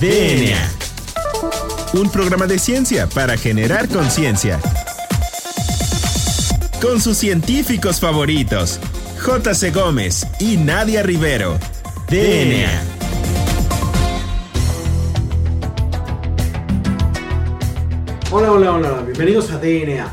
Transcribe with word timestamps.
DNA. 0.00 0.58
Un 1.94 2.10
programa 2.10 2.46
de 2.46 2.58
ciencia 2.58 3.06
para 3.06 3.38
generar 3.38 3.88
conciencia. 3.88 4.60
Con 6.82 7.00
sus 7.00 7.16
científicos 7.16 7.98
favoritos, 7.98 8.78
J.C. 9.18 9.70
Gómez 9.70 10.26
y 10.38 10.58
Nadia 10.58 11.02
Rivero. 11.02 11.58
DNA. 12.10 12.82
Hola, 18.30 18.52
hola, 18.52 18.72
hola, 18.74 19.00
bienvenidos 19.00 19.50
a 19.50 19.56
DNA. 19.56 20.12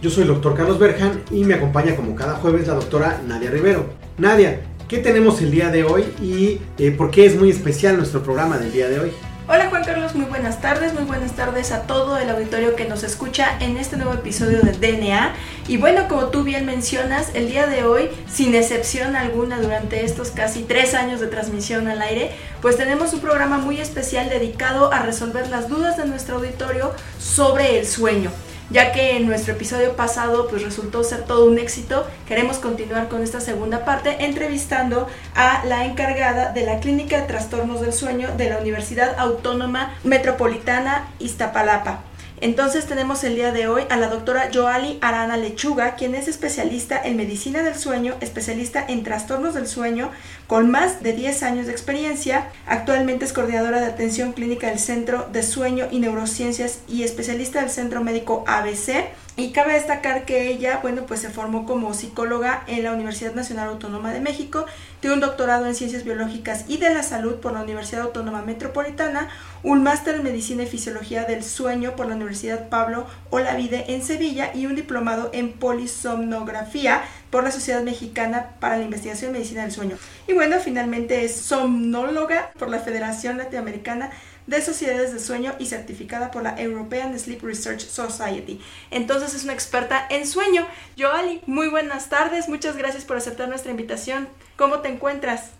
Yo 0.00 0.10
soy 0.10 0.22
el 0.22 0.28
doctor 0.28 0.54
Carlos 0.54 0.78
Berjan 0.78 1.24
y 1.32 1.42
me 1.42 1.54
acompaña 1.54 1.96
como 1.96 2.14
cada 2.14 2.34
jueves 2.34 2.68
la 2.68 2.74
doctora 2.74 3.20
Nadia 3.26 3.50
Rivero. 3.50 3.86
Nadia, 4.16 4.60
¿qué 4.88 4.98
tenemos 4.98 5.40
el 5.40 5.50
día 5.50 5.70
de 5.70 5.84
hoy 5.84 6.04
y 6.20 6.60
eh, 6.78 6.90
por 6.90 7.10
qué 7.10 7.26
es 7.26 7.36
muy 7.36 7.50
especial 7.50 7.96
nuestro 7.96 8.22
programa 8.22 8.58
del 8.58 8.72
día 8.72 8.88
de 8.88 9.00
hoy? 9.00 9.12
Hola 9.46 9.68
Juan 9.68 9.84
Carlos, 9.84 10.14
muy 10.14 10.24
buenas 10.24 10.62
tardes, 10.62 10.94
muy 10.94 11.04
buenas 11.04 11.32
tardes 11.32 11.70
a 11.70 11.82
todo 11.82 12.16
el 12.16 12.30
auditorio 12.30 12.76
que 12.76 12.86
nos 12.86 13.02
escucha 13.02 13.58
en 13.60 13.76
este 13.76 13.98
nuevo 13.98 14.14
episodio 14.14 14.60
de 14.62 14.72
DNA. 14.72 15.34
Y 15.68 15.76
bueno, 15.76 16.08
como 16.08 16.28
tú 16.28 16.44
bien 16.44 16.64
mencionas, 16.64 17.30
el 17.34 17.50
día 17.50 17.66
de 17.66 17.84
hoy, 17.84 18.08
sin 18.26 18.54
excepción 18.54 19.16
alguna 19.16 19.60
durante 19.60 20.02
estos 20.02 20.30
casi 20.30 20.62
tres 20.62 20.94
años 20.94 21.20
de 21.20 21.26
transmisión 21.26 21.88
al 21.88 22.00
aire, 22.00 22.30
pues 22.62 22.78
tenemos 22.78 23.12
un 23.12 23.20
programa 23.20 23.58
muy 23.58 23.80
especial 23.80 24.30
dedicado 24.30 24.90
a 24.94 25.00
resolver 25.00 25.48
las 25.48 25.68
dudas 25.68 25.98
de 25.98 26.06
nuestro 26.06 26.36
auditorio 26.36 26.92
sobre 27.18 27.78
el 27.78 27.86
sueño 27.86 28.30
ya 28.70 28.92
que 28.92 29.16
en 29.16 29.26
nuestro 29.26 29.54
episodio 29.54 29.96
pasado 29.96 30.48
pues 30.48 30.62
resultó 30.62 31.04
ser 31.04 31.24
todo 31.24 31.46
un 31.46 31.58
éxito, 31.58 32.06
queremos 32.26 32.58
continuar 32.58 33.08
con 33.08 33.22
esta 33.22 33.40
segunda 33.40 33.84
parte 33.84 34.24
entrevistando 34.24 35.08
a 35.34 35.64
la 35.64 35.84
encargada 35.84 36.52
de 36.52 36.64
la 36.64 36.80
Clínica 36.80 37.20
de 37.20 37.26
Trastornos 37.26 37.80
del 37.80 37.92
Sueño 37.92 38.28
de 38.36 38.50
la 38.50 38.58
Universidad 38.58 39.18
Autónoma 39.18 39.94
Metropolitana 40.04 41.08
Iztapalapa. 41.18 42.13
Entonces 42.40 42.86
tenemos 42.86 43.22
el 43.24 43.36
día 43.36 43.52
de 43.52 43.68
hoy 43.68 43.84
a 43.90 43.96
la 43.96 44.08
doctora 44.08 44.50
Joali 44.52 44.98
Arana 45.00 45.36
Lechuga, 45.36 45.94
quien 45.94 46.14
es 46.14 46.26
especialista 46.26 47.00
en 47.02 47.16
medicina 47.16 47.62
del 47.62 47.76
sueño, 47.76 48.16
especialista 48.20 48.84
en 48.86 49.04
trastornos 49.04 49.54
del 49.54 49.68
sueño, 49.68 50.10
con 50.46 50.70
más 50.70 51.02
de 51.02 51.12
10 51.12 51.42
años 51.44 51.66
de 51.66 51.72
experiencia. 51.72 52.50
Actualmente 52.66 53.24
es 53.24 53.32
coordinadora 53.32 53.80
de 53.80 53.86
atención 53.86 54.32
clínica 54.32 54.68
del 54.68 54.78
Centro 54.78 55.28
de 55.32 55.42
Sueño 55.42 55.86
y 55.90 56.00
Neurociencias 56.00 56.80
y 56.88 57.04
especialista 57.04 57.60
del 57.60 57.70
Centro 57.70 58.02
Médico 58.02 58.44
ABC. 58.46 59.06
Y 59.36 59.50
cabe 59.50 59.72
destacar 59.72 60.26
que 60.26 60.48
ella, 60.48 60.78
bueno, 60.80 61.06
pues 61.06 61.20
se 61.20 61.28
formó 61.28 61.66
como 61.66 61.92
psicóloga 61.92 62.62
en 62.68 62.84
la 62.84 62.92
Universidad 62.92 63.34
Nacional 63.34 63.68
Autónoma 63.68 64.12
de 64.12 64.20
México, 64.20 64.64
tiene 65.00 65.14
un 65.14 65.20
doctorado 65.20 65.66
en 65.66 65.74
Ciencias 65.74 66.04
Biológicas 66.04 66.66
y 66.68 66.76
de 66.76 66.94
la 66.94 67.02
Salud 67.02 67.40
por 67.40 67.52
la 67.52 67.62
Universidad 67.62 68.02
Autónoma 68.02 68.42
Metropolitana, 68.42 69.28
un 69.64 69.82
máster 69.82 70.14
en 70.14 70.22
Medicina 70.22 70.62
y 70.62 70.66
Fisiología 70.66 71.24
del 71.24 71.42
Sueño 71.42 71.96
por 71.96 72.06
la 72.06 72.14
Universidad 72.14 72.68
Pablo 72.68 73.08
Olavide 73.30 73.92
en 73.92 74.04
Sevilla 74.04 74.52
y 74.54 74.66
un 74.66 74.76
diplomado 74.76 75.30
en 75.32 75.52
Polisomnografía 75.52 77.02
por 77.30 77.42
la 77.42 77.50
Sociedad 77.50 77.82
Mexicana 77.82 78.50
para 78.60 78.76
la 78.76 78.84
Investigación 78.84 79.30
en 79.30 79.32
Medicina 79.32 79.62
del 79.62 79.72
Sueño. 79.72 79.96
Y 80.28 80.34
bueno, 80.34 80.60
finalmente 80.60 81.24
es 81.24 81.34
somnóloga 81.34 82.52
por 82.56 82.68
la 82.68 82.78
Federación 82.78 83.38
Latinoamericana 83.38 84.10
de 84.46 84.60
Sociedades 84.62 85.12
de 85.12 85.18
Sueño 85.18 85.54
y 85.58 85.66
certificada 85.66 86.30
por 86.30 86.42
la 86.42 86.60
European 86.60 87.18
Sleep 87.18 87.42
Research 87.42 87.80
Society. 87.80 88.60
Entonces 88.90 89.34
es 89.34 89.44
una 89.44 89.52
experta 89.52 90.06
en 90.10 90.26
sueño. 90.26 90.66
Joali, 90.98 91.40
muy 91.46 91.68
buenas 91.68 92.08
tardes, 92.08 92.48
muchas 92.48 92.76
gracias 92.76 93.04
por 93.04 93.16
aceptar 93.16 93.48
nuestra 93.48 93.70
invitación. 93.70 94.28
¿Cómo 94.56 94.80
te 94.80 94.88
encuentras? 94.88 95.52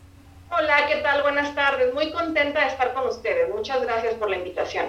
Hola, 0.50 0.86
¿qué 0.86 1.00
tal? 1.02 1.22
Buenas 1.22 1.54
tardes. 1.54 1.92
Muy 1.94 2.12
contenta 2.12 2.60
de 2.60 2.68
estar 2.68 2.94
con 2.94 3.08
ustedes. 3.08 3.52
Muchas 3.52 3.82
gracias 3.82 4.14
por 4.14 4.30
la 4.30 4.36
invitación. 4.36 4.86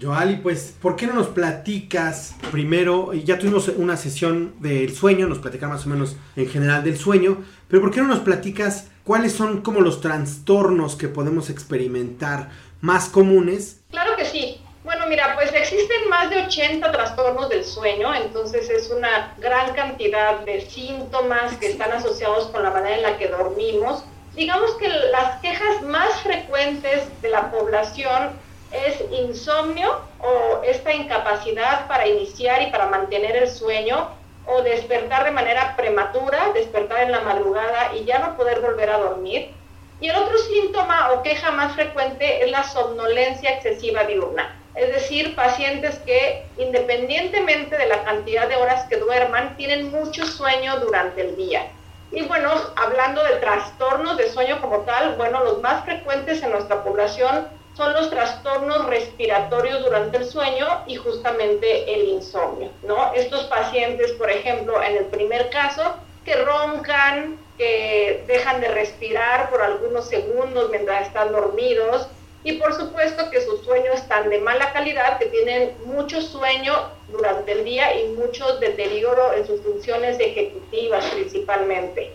Joali, 0.00 0.36
pues, 0.36 0.74
¿por 0.80 0.96
qué 0.96 1.06
no 1.06 1.12
nos 1.12 1.28
platicas 1.28 2.34
primero? 2.50 3.12
Ya 3.12 3.38
tuvimos 3.38 3.68
una 3.68 3.96
sesión 3.98 4.54
del 4.58 4.94
sueño, 4.94 5.28
nos 5.28 5.38
platicamos 5.38 5.76
más 5.76 5.86
o 5.86 5.90
menos 5.90 6.16
en 6.36 6.48
general 6.48 6.82
del 6.82 6.96
sueño, 6.96 7.44
pero 7.68 7.82
¿por 7.82 7.90
qué 7.90 8.00
no 8.00 8.08
nos 8.08 8.20
platicas 8.20 8.88
cuáles 9.04 9.32
son 9.32 9.60
como 9.60 9.80
los 9.80 10.00
trastornos 10.00 10.96
que 10.96 11.08
podemos 11.08 11.50
experimentar 11.50 12.48
más 12.80 13.08
comunes? 13.08 13.80
Claro 13.90 14.16
que 14.16 14.24
sí. 14.24 14.60
Bueno, 14.82 15.06
mira, 15.08 15.34
pues 15.34 15.52
existen 15.52 16.08
más 16.08 16.30
de 16.30 16.44
80 16.44 16.90
trastornos 16.90 17.50
del 17.50 17.64
sueño, 17.64 18.14
entonces 18.14 18.70
es 18.70 18.90
una 18.90 19.34
gran 19.38 19.74
cantidad 19.74 20.40
de 20.40 20.62
síntomas 20.62 21.56
que 21.58 21.68
están 21.68 21.92
asociados 21.92 22.46
con 22.46 22.62
la 22.62 22.70
manera 22.70 22.96
en 22.96 23.02
la 23.02 23.18
que 23.18 23.28
dormimos. 23.28 24.04
Digamos 24.34 24.72
que 24.76 24.88
las 24.88 25.38
quejas 25.40 25.82
más 25.82 26.22
frecuentes 26.22 27.02
de 27.20 27.28
la 27.28 27.50
población 27.50 28.30
es 28.72 29.04
insomnio 29.10 30.00
o 30.20 30.62
esta 30.64 30.94
incapacidad 30.94 31.86
para 31.86 32.06
iniciar 32.06 32.62
y 32.62 32.70
para 32.70 32.86
mantener 32.86 33.36
el 33.36 33.50
sueño 33.50 34.08
o 34.46 34.62
despertar 34.62 35.24
de 35.24 35.30
manera 35.32 35.76
prematura, 35.76 36.52
despertar 36.54 37.02
en 37.02 37.12
la 37.12 37.20
madrugada 37.20 37.94
y 37.94 38.04
ya 38.04 38.18
no 38.20 38.36
poder 38.36 38.60
volver 38.60 38.88
a 38.88 38.98
dormir 38.98 39.50
y 40.00 40.08
el 40.08 40.16
otro 40.16 40.36
síntoma 40.38 41.12
o 41.12 41.22
queja 41.22 41.50
más 41.50 41.74
frecuente 41.74 42.42
es 42.42 42.50
la 42.50 42.64
somnolencia 42.64 43.50
excesiva 43.50 44.04
diurna. 44.04 44.56
Es 44.74 44.88
decir, 44.88 45.34
pacientes 45.34 45.98
que 46.00 46.46
independientemente 46.56 47.76
de 47.76 47.86
la 47.86 48.02
cantidad 48.04 48.48
de 48.48 48.56
horas 48.56 48.86
que 48.88 48.96
duerman, 48.96 49.56
tienen 49.56 49.90
mucho 49.90 50.24
sueño 50.24 50.78
durante 50.80 51.22
el 51.22 51.36
día. 51.36 51.66
Y 52.12 52.22
bueno, 52.22 52.50
hablando 52.76 53.22
de 53.22 53.36
trastornos 53.36 54.16
de 54.16 54.30
sueño 54.30 54.60
como 54.60 54.80
tal, 54.80 55.16
bueno, 55.16 55.44
los 55.44 55.60
más 55.60 55.84
frecuentes 55.84 56.42
en 56.42 56.50
nuestra 56.50 56.82
población 56.82 57.48
son 57.76 57.92
los 57.92 58.10
trastornos 58.10 58.86
respiratorios 58.86 59.84
durante 59.84 60.18
el 60.18 60.24
sueño 60.24 60.66
y 60.86 60.96
justamente 60.96 61.94
el 61.94 62.08
insomnio, 62.08 62.70
¿no? 62.82 63.12
Estos 63.14 63.44
pacientes, 63.44 64.12
por 64.12 64.30
ejemplo, 64.30 64.82
en 64.82 64.96
el 64.96 65.04
primer 65.06 65.50
caso, 65.50 65.94
que 66.24 66.34
roncan, 66.36 67.38
que 67.60 68.24
dejan 68.26 68.62
de 68.62 68.68
respirar 68.68 69.50
por 69.50 69.60
algunos 69.60 70.08
segundos 70.08 70.70
mientras 70.70 71.06
están 71.06 71.30
dormidos 71.30 72.08
y 72.42 72.54
por 72.54 72.72
supuesto 72.72 73.28
que 73.30 73.42
sus 73.42 73.62
sueños 73.62 73.96
están 73.96 74.30
de 74.30 74.38
mala 74.38 74.72
calidad, 74.72 75.18
que 75.18 75.26
tienen 75.26 75.74
mucho 75.84 76.22
sueño 76.22 76.72
durante 77.12 77.52
el 77.52 77.66
día 77.66 78.00
y 78.00 78.12
mucho 78.12 78.56
deterioro 78.56 79.34
en 79.34 79.46
sus 79.46 79.60
funciones 79.60 80.18
ejecutivas 80.18 81.04
principalmente. 81.10 82.14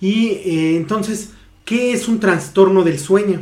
Y 0.00 0.34
eh, 0.34 0.76
entonces, 0.76 1.30
¿qué 1.64 1.92
es 1.92 2.06
un 2.06 2.20
trastorno 2.20 2.84
del 2.84 3.00
sueño? 3.00 3.40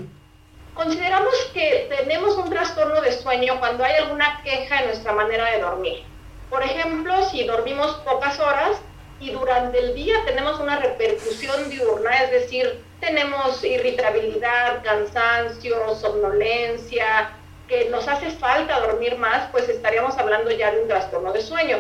Consideramos 0.73 1.35
que 1.53 1.91
tenemos 1.95 2.39
un 2.39 2.49
trastorno 2.49 3.03
de 3.03 3.13
sueño 3.13 3.59
cuando 3.59 3.85
hay 3.85 3.97
alguna 3.97 4.41
queja 4.43 4.81
en 4.81 4.87
nuestra 4.87 5.13
manera 5.13 5.45
de 5.51 5.61
dormir. 5.61 6.05
Por 6.49 6.63
ejemplo, 6.63 7.29
si 7.29 7.45
dormimos 7.45 7.97
pocas 7.97 8.41
horas, 8.41 8.79
y 9.21 9.31
durante 9.31 9.79
el 9.79 9.95
día 9.95 10.17
tenemos 10.25 10.61
una 10.61 10.79
repercusión 10.79 11.71
diurna, 11.71 12.11
es 12.23 12.31
decir, 12.31 12.81
tenemos 13.01 13.63
irritabilidad, 13.65 14.83
cansancio, 14.83 15.95
somnolencia, 15.95 17.31
que 17.69 17.89
nos 17.89 18.07
hace 18.09 18.31
falta 18.31 18.81
dormir 18.81 19.17
más, 19.17 19.49
pues 19.51 19.69
estaríamos 19.69 20.17
hablando 20.19 20.51
ya 20.51 20.71
de 20.71 20.83
un 20.83 20.89
trastorno 20.89 21.33
de 21.33 21.41
sueño. 21.41 21.79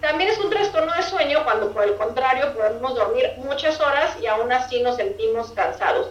También 0.00 0.30
es 0.30 0.38
un 0.38 0.50
trastorno 0.50 0.92
de 0.94 1.02
sueño 1.02 1.44
cuando 1.44 1.72
por 1.72 1.84
el 1.84 1.96
contrario 1.96 2.52
podemos 2.54 2.94
dormir 2.94 3.32
muchas 3.38 3.80
horas 3.80 4.16
y 4.20 4.26
aún 4.26 4.52
así 4.52 4.82
nos 4.82 4.96
sentimos 4.96 5.50
cansados. 5.52 6.10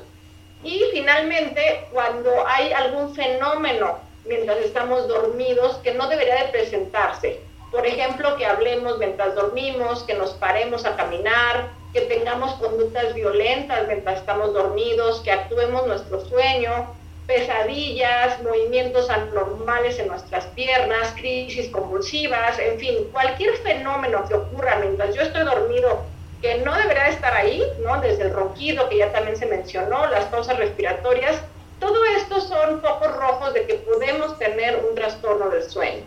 Y 0.63 0.81
finalmente, 0.91 1.87
cuando 1.91 2.45
hay 2.47 2.73
algún 2.73 3.13
fenómeno 3.13 3.99
mientras 4.25 4.57
estamos 4.59 5.07
dormidos 5.07 5.75
que 5.77 5.93
no 5.93 6.07
debería 6.07 6.45
de 6.45 6.51
presentarse, 6.51 7.41
por 7.73 7.87
ejemplo, 7.87 8.37
que 8.37 8.45
hablemos 8.45 8.99
mientras 8.99 9.33
dormimos, 9.33 10.03
que 10.03 10.13
nos 10.13 10.33
paremos 10.33 10.85
a 10.85 10.95
caminar, 10.95 11.71
que 11.91 12.01
tengamos 12.01 12.53
conductas 12.53 13.15
violentas 13.15 13.87
mientras 13.87 14.19
estamos 14.19 14.53
dormidos, 14.53 15.21
que 15.21 15.31
actuemos 15.31 15.87
nuestro 15.87 16.23
sueño, 16.23 16.93
pesadillas, 17.25 18.39
movimientos 18.43 19.09
anormales 19.09 19.97
en 19.97 20.07
nuestras 20.07 20.45
piernas, 20.47 21.15
crisis 21.15 21.69
convulsivas, 21.69 22.59
en 22.59 22.77
fin, 22.77 22.95
cualquier 23.11 23.55
fenómeno 23.57 24.23
que 24.27 24.35
ocurra 24.35 24.75
mientras 24.75 25.15
yo 25.15 25.23
estoy 25.23 25.43
dormido 25.43 26.03
que 26.43 26.59
no 26.59 26.75
debería 26.75 27.07
estar 27.07 27.33
ahí, 27.33 27.63
¿no? 27.83 27.99
Desde 28.01 28.23
el 28.23 28.33
ronquido 28.33 28.87
que 28.87 28.97
ya 28.97 29.11
también 29.11 29.35
se 29.35 29.47
mencionó, 29.47 30.05
las 30.07 30.25
cosas 30.25 30.57
respiratorias, 30.57 31.41
todo 31.79 32.05
esto 32.17 32.39
son 32.39 32.81
focos 32.81 33.15
rojos 33.15 33.53
de 33.55 33.65
que 33.65 33.75
podemos 33.75 34.37
tener 34.37 34.75
un 34.87 34.93
trastorno 34.93 35.49
del 35.49 35.63
sueño. 35.63 36.03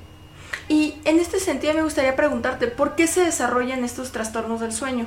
Y 0.68 0.98
en 1.04 1.20
este 1.20 1.38
sentido 1.38 1.74
me 1.74 1.82
gustaría 1.82 2.16
preguntarte, 2.16 2.66
¿por 2.66 2.96
qué 2.96 3.06
se 3.06 3.24
desarrollan 3.24 3.84
estos 3.84 4.10
trastornos 4.10 4.60
del 4.60 4.72
sueño? 4.72 5.06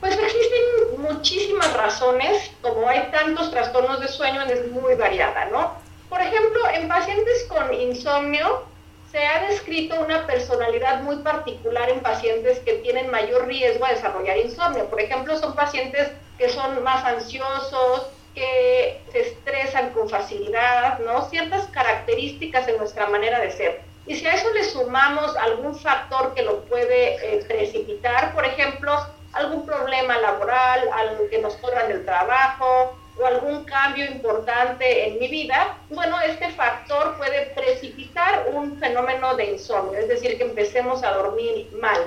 Pues 0.00 0.14
existen 0.14 1.02
muchísimas 1.02 1.72
razones, 1.74 2.50
como 2.62 2.88
hay 2.88 3.10
tantos 3.10 3.50
trastornos 3.50 4.00
de 4.00 4.08
sueño, 4.08 4.42
es 4.42 4.70
muy 4.70 4.94
variada, 4.94 5.46
¿no? 5.46 5.74
Por 6.08 6.20
ejemplo, 6.20 6.60
en 6.72 6.88
pacientes 6.88 7.44
con 7.48 7.74
insomnio 7.74 8.64
se 9.10 9.26
ha 9.26 9.48
descrito 9.48 10.00
una 10.00 10.26
personalidad 10.26 11.02
muy 11.02 11.16
particular 11.16 11.90
en 11.90 12.00
pacientes 12.00 12.58
que 12.60 12.74
tienen 12.74 13.10
mayor 13.10 13.46
riesgo 13.46 13.84
a 13.84 13.90
desarrollar 13.90 14.36
insomnio. 14.38 14.86
Por 14.86 15.00
ejemplo, 15.00 15.38
son 15.38 15.54
pacientes 15.54 16.10
que 16.38 16.48
son 16.48 16.82
más 16.82 17.04
ansiosos, 17.04 18.06
que 18.34 19.00
se 19.10 19.20
estresan 19.20 19.90
con 19.90 20.08
facilidad, 20.08 20.98
¿no? 21.00 21.28
Ciertas 21.28 21.66
características 21.66 22.68
en 22.68 22.78
nuestra 22.78 23.08
manera 23.08 23.40
de 23.40 23.50
ser. 23.50 23.87
Y 24.08 24.16
si 24.16 24.26
a 24.26 24.34
eso 24.34 24.50
le 24.54 24.64
sumamos 24.64 25.36
algún 25.36 25.78
factor 25.78 26.32
que 26.34 26.42
lo 26.42 26.64
puede 26.64 27.16
eh, 27.16 27.44
precipitar, 27.46 28.34
por 28.34 28.46
ejemplo, 28.46 29.06
algún 29.34 29.66
problema 29.66 30.16
laboral, 30.16 30.88
algo 30.94 31.28
que 31.28 31.38
nos 31.38 31.54
corran 31.56 31.88
del 31.88 32.06
trabajo 32.06 32.96
o 33.20 33.26
algún 33.26 33.64
cambio 33.64 34.06
importante 34.06 35.08
en 35.08 35.18
mi 35.18 35.28
vida, 35.28 35.76
bueno, 35.90 36.18
este 36.22 36.48
factor 36.52 37.18
puede 37.18 37.46
precipitar 37.54 38.46
un 38.50 38.78
fenómeno 38.78 39.36
de 39.36 39.52
insomnio, 39.52 39.98
es 39.98 40.08
decir, 40.08 40.38
que 40.38 40.44
empecemos 40.44 41.04
a 41.04 41.12
dormir 41.12 41.68
mal. 41.78 42.00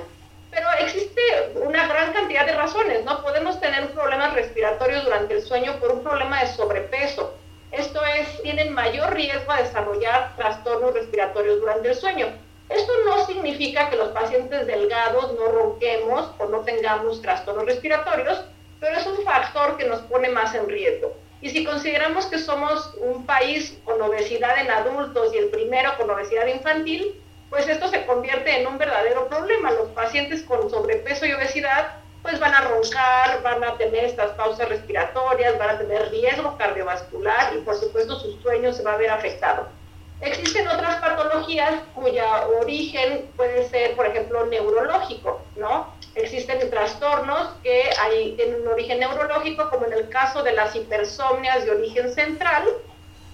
Pero 0.50 0.66
existe 0.80 1.22
una 1.54 1.86
gran 1.86 2.12
cantidad 2.12 2.44
de 2.44 2.56
razones, 2.56 3.04
¿no? 3.04 3.22
Podemos 3.22 3.60
tener 3.60 3.92
problemas 3.92 4.34
respiratorios 4.34 5.04
durante 5.04 5.34
el 5.34 5.42
sueño 5.42 5.78
por 5.78 5.92
un 5.92 6.02
problema 6.02 6.40
de 6.40 6.48
sobrepeso. 6.48 7.34
Esto 7.72 8.04
es, 8.04 8.42
tienen 8.42 8.74
mayor 8.74 9.14
riesgo 9.14 9.50
a 9.50 9.62
desarrollar 9.62 10.36
trastornos 10.36 10.92
respiratorios 10.92 11.58
durante 11.58 11.88
el 11.88 11.94
sueño. 11.94 12.26
Esto 12.68 12.92
no 13.06 13.24
significa 13.24 13.88
que 13.88 13.96
los 13.96 14.08
pacientes 14.08 14.66
delgados 14.66 15.32
no 15.38 15.50
ronquemos 15.50 16.32
o 16.38 16.46
no 16.46 16.60
tengamos 16.60 17.22
trastornos 17.22 17.64
respiratorios, 17.64 18.44
pero 18.78 18.98
es 18.98 19.06
un 19.06 19.24
factor 19.24 19.78
que 19.78 19.86
nos 19.86 20.00
pone 20.02 20.28
más 20.28 20.54
en 20.54 20.68
riesgo. 20.68 21.14
Y 21.40 21.48
si 21.48 21.64
consideramos 21.64 22.26
que 22.26 22.38
somos 22.38 22.94
un 22.98 23.24
país 23.24 23.78
con 23.84 24.00
obesidad 24.02 24.60
en 24.60 24.70
adultos 24.70 25.34
y 25.34 25.38
el 25.38 25.48
primero 25.48 25.96
con 25.96 26.10
obesidad 26.10 26.46
infantil, 26.46 27.20
pues 27.48 27.68
esto 27.68 27.88
se 27.88 28.04
convierte 28.04 28.60
en 28.60 28.66
un 28.66 28.76
verdadero 28.76 29.28
problema. 29.28 29.70
Los 29.72 29.88
pacientes 29.88 30.42
con 30.42 30.70
sobrepeso 30.70 31.24
y 31.24 31.32
obesidad 31.32 32.01
pues 32.22 32.38
van 32.38 32.54
a 32.54 32.60
roncar, 32.60 33.42
van 33.42 33.64
a 33.64 33.76
tener 33.76 34.04
estas 34.04 34.30
pausas 34.32 34.68
respiratorias, 34.68 35.58
van 35.58 35.70
a 35.70 35.78
tener 35.78 36.10
riesgo 36.10 36.56
cardiovascular 36.56 37.54
y 37.56 37.58
por 37.62 37.74
supuesto 37.74 38.18
su 38.18 38.40
sueño 38.40 38.72
se 38.72 38.82
va 38.82 38.94
a 38.94 38.96
ver 38.96 39.10
afectado. 39.10 39.68
Existen 40.20 40.68
otras 40.68 41.00
patologías 41.00 41.74
cuya 41.96 42.46
origen 42.46 43.28
puede 43.36 43.68
ser, 43.68 43.96
por 43.96 44.06
ejemplo, 44.06 44.46
neurológico, 44.46 45.40
¿no? 45.56 45.92
Existen 46.14 46.70
trastornos 46.70 47.48
que 47.64 47.90
hay, 48.00 48.36
tienen 48.36 48.62
un 48.62 48.68
origen 48.68 49.00
neurológico, 49.00 49.68
como 49.68 49.86
en 49.86 49.94
el 49.94 50.08
caso 50.10 50.44
de 50.44 50.52
las 50.52 50.76
hipersomnias 50.76 51.64
de 51.64 51.72
origen 51.72 52.14
central, 52.14 52.68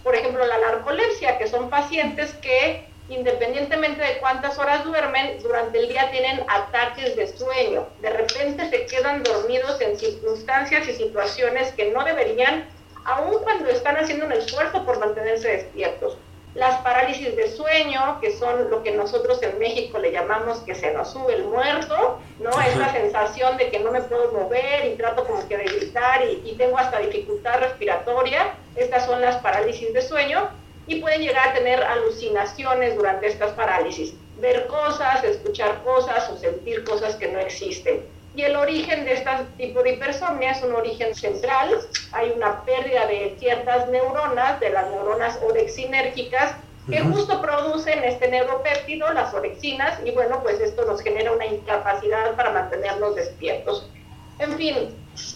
por 0.02 0.14
ejemplo, 0.14 0.46
la 0.46 0.58
narcolepsia, 0.58 1.36
que 1.36 1.46
son 1.46 1.68
pacientes 1.68 2.32
que 2.36 2.87
independientemente 3.08 4.02
de 4.02 4.18
cuántas 4.18 4.58
horas 4.58 4.84
duermen, 4.84 5.42
durante 5.42 5.78
el 5.78 5.88
día 5.88 6.10
tienen 6.10 6.44
ataques 6.48 7.16
de 7.16 7.26
sueño. 7.26 7.86
De 8.00 8.10
repente 8.10 8.68
se 8.68 8.86
quedan 8.86 9.22
dormidos 9.22 9.80
en 9.80 9.98
circunstancias 9.98 10.86
y 10.88 10.94
situaciones 10.94 11.72
que 11.72 11.90
no 11.90 12.04
deberían, 12.04 12.66
aun 13.04 13.42
cuando 13.42 13.70
están 13.70 13.96
haciendo 13.96 14.26
un 14.26 14.32
esfuerzo 14.32 14.84
por 14.84 14.98
mantenerse 14.98 15.48
despiertos 15.48 16.18
las 16.54 16.80
parálisis 16.80 17.36
de 17.36 17.48
sueño, 17.48 18.18
que 18.20 18.36
son 18.36 18.68
lo 18.68 18.82
que 18.82 18.90
nosotros 18.90 19.40
en 19.42 19.58
México 19.58 19.98
le 19.98 20.10
llamamos 20.10 20.58
que 20.60 20.74
se 20.74 20.92
nos 20.92 21.12
sube 21.12 21.34
el 21.34 21.44
muerto, 21.44 22.18
¿no? 22.40 22.50
Es 22.60 22.76
la 22.76 22.92
sensación 22.92 23.56
de 23.56 23.70
que 23.70 23.78
no 23.78 23.92
me 23.92 24.02
puedo 24.02 24.32
mover 24.32 24.86
y 24.86 24.96
trato 24.96 25.24
como 25.24 25.46
que 25.46 25.56
de 25.56 25.64
gritar 25.64 26.22
y, 26.26 26.42
y 26.44 26.56
tengo 26.56 26.76
hasta 26.76 26.98
dificultad 26.98 27.60
respiratoria. 27.60 28.54
Estas 28.74 29.06
son 29.06 29.20
las 29.20 29.36
parálisis 29.36 29.92
de 29.92 30.02
sueño 30.02 30.48
y 30.88 30.96
pueden 30.96 31.20
llegar 31.20 31.50
a 31.50 31.54
tener 31.54 31.82
alucinaciones 31.84 32.96
durante 32.96 33.28
estas 33.28 33.52
parálisis, 33.52 34.14
ver 34.40 34.66
cosas, 34.66 35.22
escuchar 35.22 35.82
cosas 35.84 36.28
o 36.30 36.38
sentir 36.38 36.82
cosas 36.84 37.14
que 37.16 37.28
no 37.28 37.38
existen. 37.38 38.02
Y 38.34 38.42
el 38.42 38.56
origen 38.56 39.04
de 39.04 39.14
este 39.14 39.30
tipo 39.58 39.82
de 39.82 39.92
hipersomnia 39.94 40.52
es 40.52 40.62
un 40.62 40.74
origen 40.74 41.14
central. 41.14 41.80
Hay 42.12 42.30
una 42.30 42.64
pérdida 42.64 43.06
de 43.06 43.36
ciertas 43.38 43.88
neuronas, 43.88 44.60
de 44.60 44.70
las 44.70 44.90
neuronas 44.90 45.38
orexinérgicas, 45.42 46.54
que 46.88 47.00
justo 47.00 47.42
producen 47.42 48.02
este 48.04 48.28
neuropéptido, 48.28 49.12
las 49.12 49.34
orexinas, 49.34 49.98
y 50.04 50.12
bueno, 50.12 50.40
pues 50.42 50.58
esto 50.60 50.86
nos 50.86 51.02
genera 51.02 51.32
una 51.32 51.46
incapacidad 51.46 52.34
para 52.34 52.50
mantenernos 52.52 53.14
despiertos. 53.14 53.90
En 54.38 54.56
fin, 54.56 54.74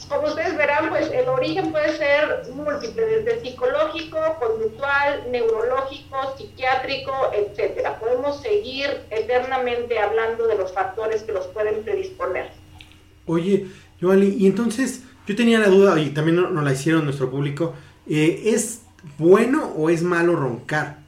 como 0.08 0.28
ustedes 0.28 0.56
verán, 0.56 0.90
pues 0.90 1.10
el 1.10 1.28
origen 1.28 1.72
puede 1.72 1.96
ser 1.96 2.42
múltiple, 2.54 3.04
desde 3.04 3.40
psicológico, 3.40 4.18
conductual, 4.38 5.24
neurológico, 5.30 6.16
psiquiátrico, 6.36 7.12
etcétera. 7.34 7.98
Podemos 7.98 8.40
seguir 8.40 9.00
eternamente 9.10 9.98
hablando 9.98 10.46
de 10.46 10.56
los 10.56 10.72
factores 10.72 11.22
que 11.22 11.32
los 11.32 11.46
pueden 11.48 11.82
predisponer. 11.82 12.50
Oye, 13.26 13.66
Joali, 14.00 14.36
y 14.38 14.46
entonces 14.46 15.02
yo 15.26 15.34
tenía 15.34 15.58
la 15.58 15.68
duda, 15.68 15.98
y 15.98 16.10
también 16.10 16.36
nos 16.36 16.64
la 16.64 16.72
hicieron 16.72 17.04
nuestro 17.04 17.30
público, 17.30 17.74
eh, 18.08 18.42
¿es 18.46 18.82
bueno 19.18 19.72
o 19.76 19.90
es 19.90 20.02
malo 20.02 20.36
roncar? 20.36 20.98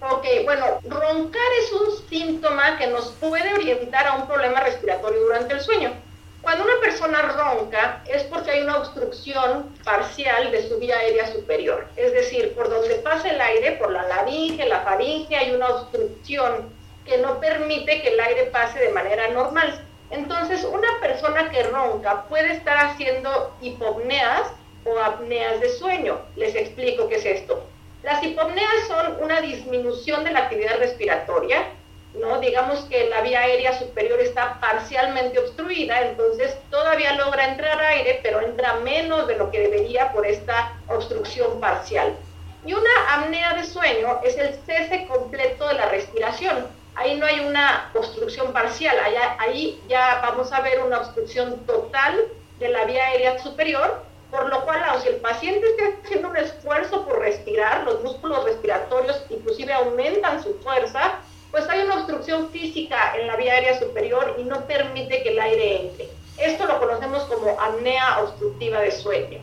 Ok, 0.00 0.24
bueno, 0.44 0.66
roncar 0.84 1.48
es 1.62 1.72
un 1.72 2.08
síntoma 2.08 2.78
que 2.78 2.86
nos 2.86 3.08
puede 3.12 3.52
orientar 3.54 4.06
a 4.06 4.16
un 4.16 4.26
problema 4.26 4.60
respiratorio 4.60 5.20
durante 5.22 5.54
el 5.54 5.60
sueño. 5.60 6.05
Cuando 6.46 6.62
una 6.62 6.80
persona 6.80 7.22
ronca 7.22 8.04
es 8.06 8.22
porque 8.22 8.52
hay 8.52 8.62
una 8.62 8.76
obstrucción 8.76 9.74
parcial 9.82 10.52
de 10.52 10.68
su 10.68 10.78
vía 10.78 10.96
aérea 10.96 11.26
superior. 11.26 11.88
Es 11.96 12.12
decir, 12.12 12.54
por 12.54 12.70
donde 12.70 12.94
pasa 12.98 13.30
el 13.30 13.40
aire, 13.40 13.72
por 13.72 13.90
la 13.90 14.04
laringe, 14.04 14.64
la 14.64 14.82
faringe, 14.82 15.34
hay 15.34 15.50
una 15.50 15.66
obstrucción 15.70 16.72
que 17.04 17.18
no 17.18 17.40
permite 17.40 18.00
que 18.00 18.10
el 18.10 18.20
aire 18.20 18.44
pase 18.44 18.78
de 18.78 18.90
manera 18.90 19.26
normal. 19.30 19.84
Entonces, 20.10 20.62
una 20.62 21.00
persona 21.00 21.50
que 21.50 21.64
ronca 21.64 22.26
puede 22.28 22.52
estar 22.52 22.76
haciendo 22.76 23.52
hipopneas 23.60 24.52
o 24.84 25.00
apneas 25.00 25.60
de 25.60 25.70
sueño. 25.70 26.20
Les 26.36 26.54
explico 26.54 27.08
qué 27.08 27.16
es 27.16 27.26
esto. 27.26 27.66
Las 28.04 28.22
hipopneas 28.22 28.86
son 28.86 29.20
una 29.20 29.40
disminución 29.40 30.22
de 30.22 30.30
la 30.30 30.42
actividad 30.42 30.78
respiratoria, 30.78 31.72
¿no? 32.20 32.40
Digamos 32.40 32.80
que 32.84 33.08
la 33.08 33.20
vía 33.20 33.40
aérea 33.40 33.78
superior 33.78 34.20
está 34.20 34.58
parcialmente 34.60 35.38
obstruida, 35.38 36.00
entonces 36.02 36.56
todavía 36.70 37.12
logra 37.14 37.48
entrar 37.48 37.80
aire, 37.80 38.20
pero 38.22 38.40
entra 38.40 38.74
menos 38.76 39.26
de 39.26 39.36
lo 39.36 39.50
que 39.50 39.60
debería 39.60 40.12
por 40.12 40.26
esta 40.26 40.72
obstrucción 40.88 41.60
parcial. 41.60 42.14
Y 42.64 42.72
una 42.72 42.90
apnea 43.14 43.54
de 43.54 43.64
sueño 43.64 44.20
es 44.24 44.36
el 44.38 44.54
cese 44.66 45.06
completo 45.06 45.68
de 45.68 45.74
la 45.74 45.88
respiración 45.88 46.66
ahí 46.96 47.16
no 47.16 47.26
hay 47.26 47.40
una 47.40 47.90
obstrucción 47.94 48.52
parcial, 48.52 48.96
ahí 49.38 49.80
ya 49.88 50.20
vamos 50.22 50.52
a 50.52 50.60
ver 50.60 50.82
una 50.82 50.98
obstrucción 50.98 51.64
total 51.66 52.24
de 52.58 52.68
la 52.68 52.84
vía 52.84 53.06
aérea 53.06 53.38
superior, 53.38 54.02
por 54.30 54.48
lo 54.48 54.64
cual, 54.64 54.82
aunque 54.88 55.10
el 55.10 55.16
paciente 55.16 55.68
esté 55.70 55.98
haciendo 56.02 56.30
un 56.30 56.36
esfuerzo 56.36 57.04
por 57.06 57.20
respirar, 57.20 57.84
los 57.84 58.02
músculos 58.02 58.44
respiratorios 58.44 59.22
inclusive 59.28 59.72
aumentan 59.72 60.42
su 60.42 60.54
fuerza, 60.60 61.20
pues 61.56 61.70
hay 61.70 61.86
una 61.86 61.94
obstrucción 61.94 62.50
física 62.50 63.14
en 63.18 63.28
la 63.28 63.36
vía 63.36 63.54
aérea 63.54 63.78
superior 63.78 64.36
y 64.36 64.44
no 64.44 64.66
permite 64.66 65.22
que 65.22 65.30
el 65.30 65.40
aire 65.40 65.86
entre. 65.86 66.08
Esto 66.36 66.66
lo 66.66 66.78
conocemos 66.78 67.22
como 67.22 67.58
apnea 67.58 68.20
obstructiva 68.20 68.80
de 68.80 68.92
sueño. 68.92 69.38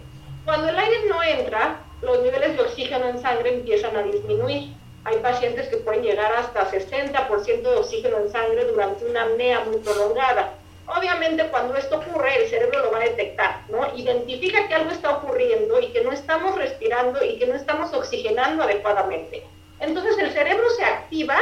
Cuando 0.46 0.70
el 0.70 0.78
aire 0.78 1.08
no 1.10 1.24
entra, 1.24 1.80
los 2.04 2.22
niveles 2.22 2.56
de 2.56 2.62
oxígeno 2.62 3.08
en 3.08 3.20
sangre 3.20 3.56
empiezan 3.56 3.98
a 3.98 4.04
disminuir. 4.04 4.74
Hay 5.06 5.18
pacientes 5.24 5.70
que 5.70 5.78
pueden 5.78 6.04
llegar 6.04 6.32
hasta 6.34 6.70
60% 6.70 7.62
de 7.64 7.78
oxígeno 7.78 8.18
en 8.20 8.32
sangre 8.32 8.66
durante 8.66 9.06
una 9.06 9.24
apnea 9.24 9.62
muy 9.62 9.78
prolongada. 9.78 10.54
Obviamente 10.86 11.48
cuando 11.48 11.76
esto 11.76 11.98
ocurre 11.98 12.44
el 12.44 12.48
cerebro 12.48 12.80
lo 12.80 12.92
va 12.92 13.00
a 13.00 13.10
detectar, 13.10 13.62
¿no? 13.70 13.92
Identifica 13.98 14.68
que 14.68 14.76
algo 14.76 14.92
está 14.92 15.18
ocurriendo 15.18 15.82
y 15.82 15.88
que 15.88 16.04
no 16.04 16.12
estamos 16.12 16.56
respirando 16.60 17.26
y 17.26 17.40
que 17.40 17.48
no 17.48 17.56
estamos 17.56 17.92
oxigenando 17.92 18.62
adecuadamente. 18.62 19.44
Entonces 19.80 20.16
el 20.20 20.32
cerebro 20.32 20.70
se 20.78 20.86
activa 20.86 21.40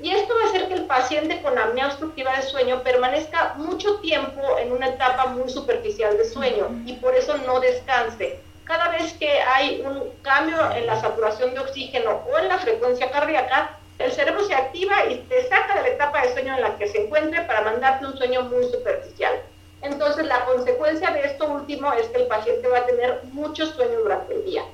y 0.00 0.10
esto 0.10 0.34
va 0.34 0.46
a 0.46 0.48
hacer 0.48 0.68
que 0.68 0.74
el 0.74 0.84
paciente 0.84 1.42
con 1.42 1.58
apnea 1.58 1.88
obstructiva 1.88 2.36
de 2.36 2.42
sueño 2.42 2.82
permanezca 2.82 3.54
mucho 3.56 3.96
tiempo 4.00 4.58
en 4.58 4.72
una 4.72 4.88
etapa 4.88 5.26
muy 5.26 5.48
superficial 5.48 6.16
de 6.16 6.24
sueño 6.24 6.68
y 6.86 6.94
por 6.94 7.14
eso 7.14 7.36
no 7.38 7.60
descanse 7.60 8.40
cada 8.68 8.90
vez 8.90 9.14
que 9.14 9.40
hay 9.40 9.80
un 9.80 10.10
cambio 10.20 10.58
en 10.72 10.86
la 10.86 11.00
saturación 11.00 11.54
de 11.54 11.60
oxígeno 11.60 12.22
o 12.30 12.38
en 12.38 12.48
la 12.48 12.58
frecuencia 12.58 13.10
cardíaca, 13.10 13.78
el 13.98 14.12
cerebro 14.12 14.44
se 14.44 14.54
activa 14.54 15.06
y 15.08 15.16
te 15.20 15.48
saca 15.48 15.74
de 15.76 15.88
la 15.88 15.88
etapa 15.88 16.22
de 16.22 16.34
sueño 16.34 16.54
en 16.54 16.60
la 16.60 16.76
que 16.76 16.86
se 16.86 17.06
encuentre 17.06 17.40
para 17.42 17.62
mandarte 17.62 18.04
un 18.04 18.16
sueño 18.16 18.42
muy 18.42 18.64
superficial. 18.66 19.40
Entonces, 19.80 20.26
la 20.26 20.44
consecuencia 20.44 21.10
de 21.12 21.22
esto 21.22 21.48
último 21.48 21.92
es 21.94 22.06
que 22.08 22.18
el 22.18 22.26
paciente 22.26 22.68
va 22.68 22.78
a 22.78 22.86
tener 22.86 23.20
mucho 23.32 23.64
sueño 23.66 24.00
durante 24.00 24.34
el 24.34 24.44
día. 24.44 24.64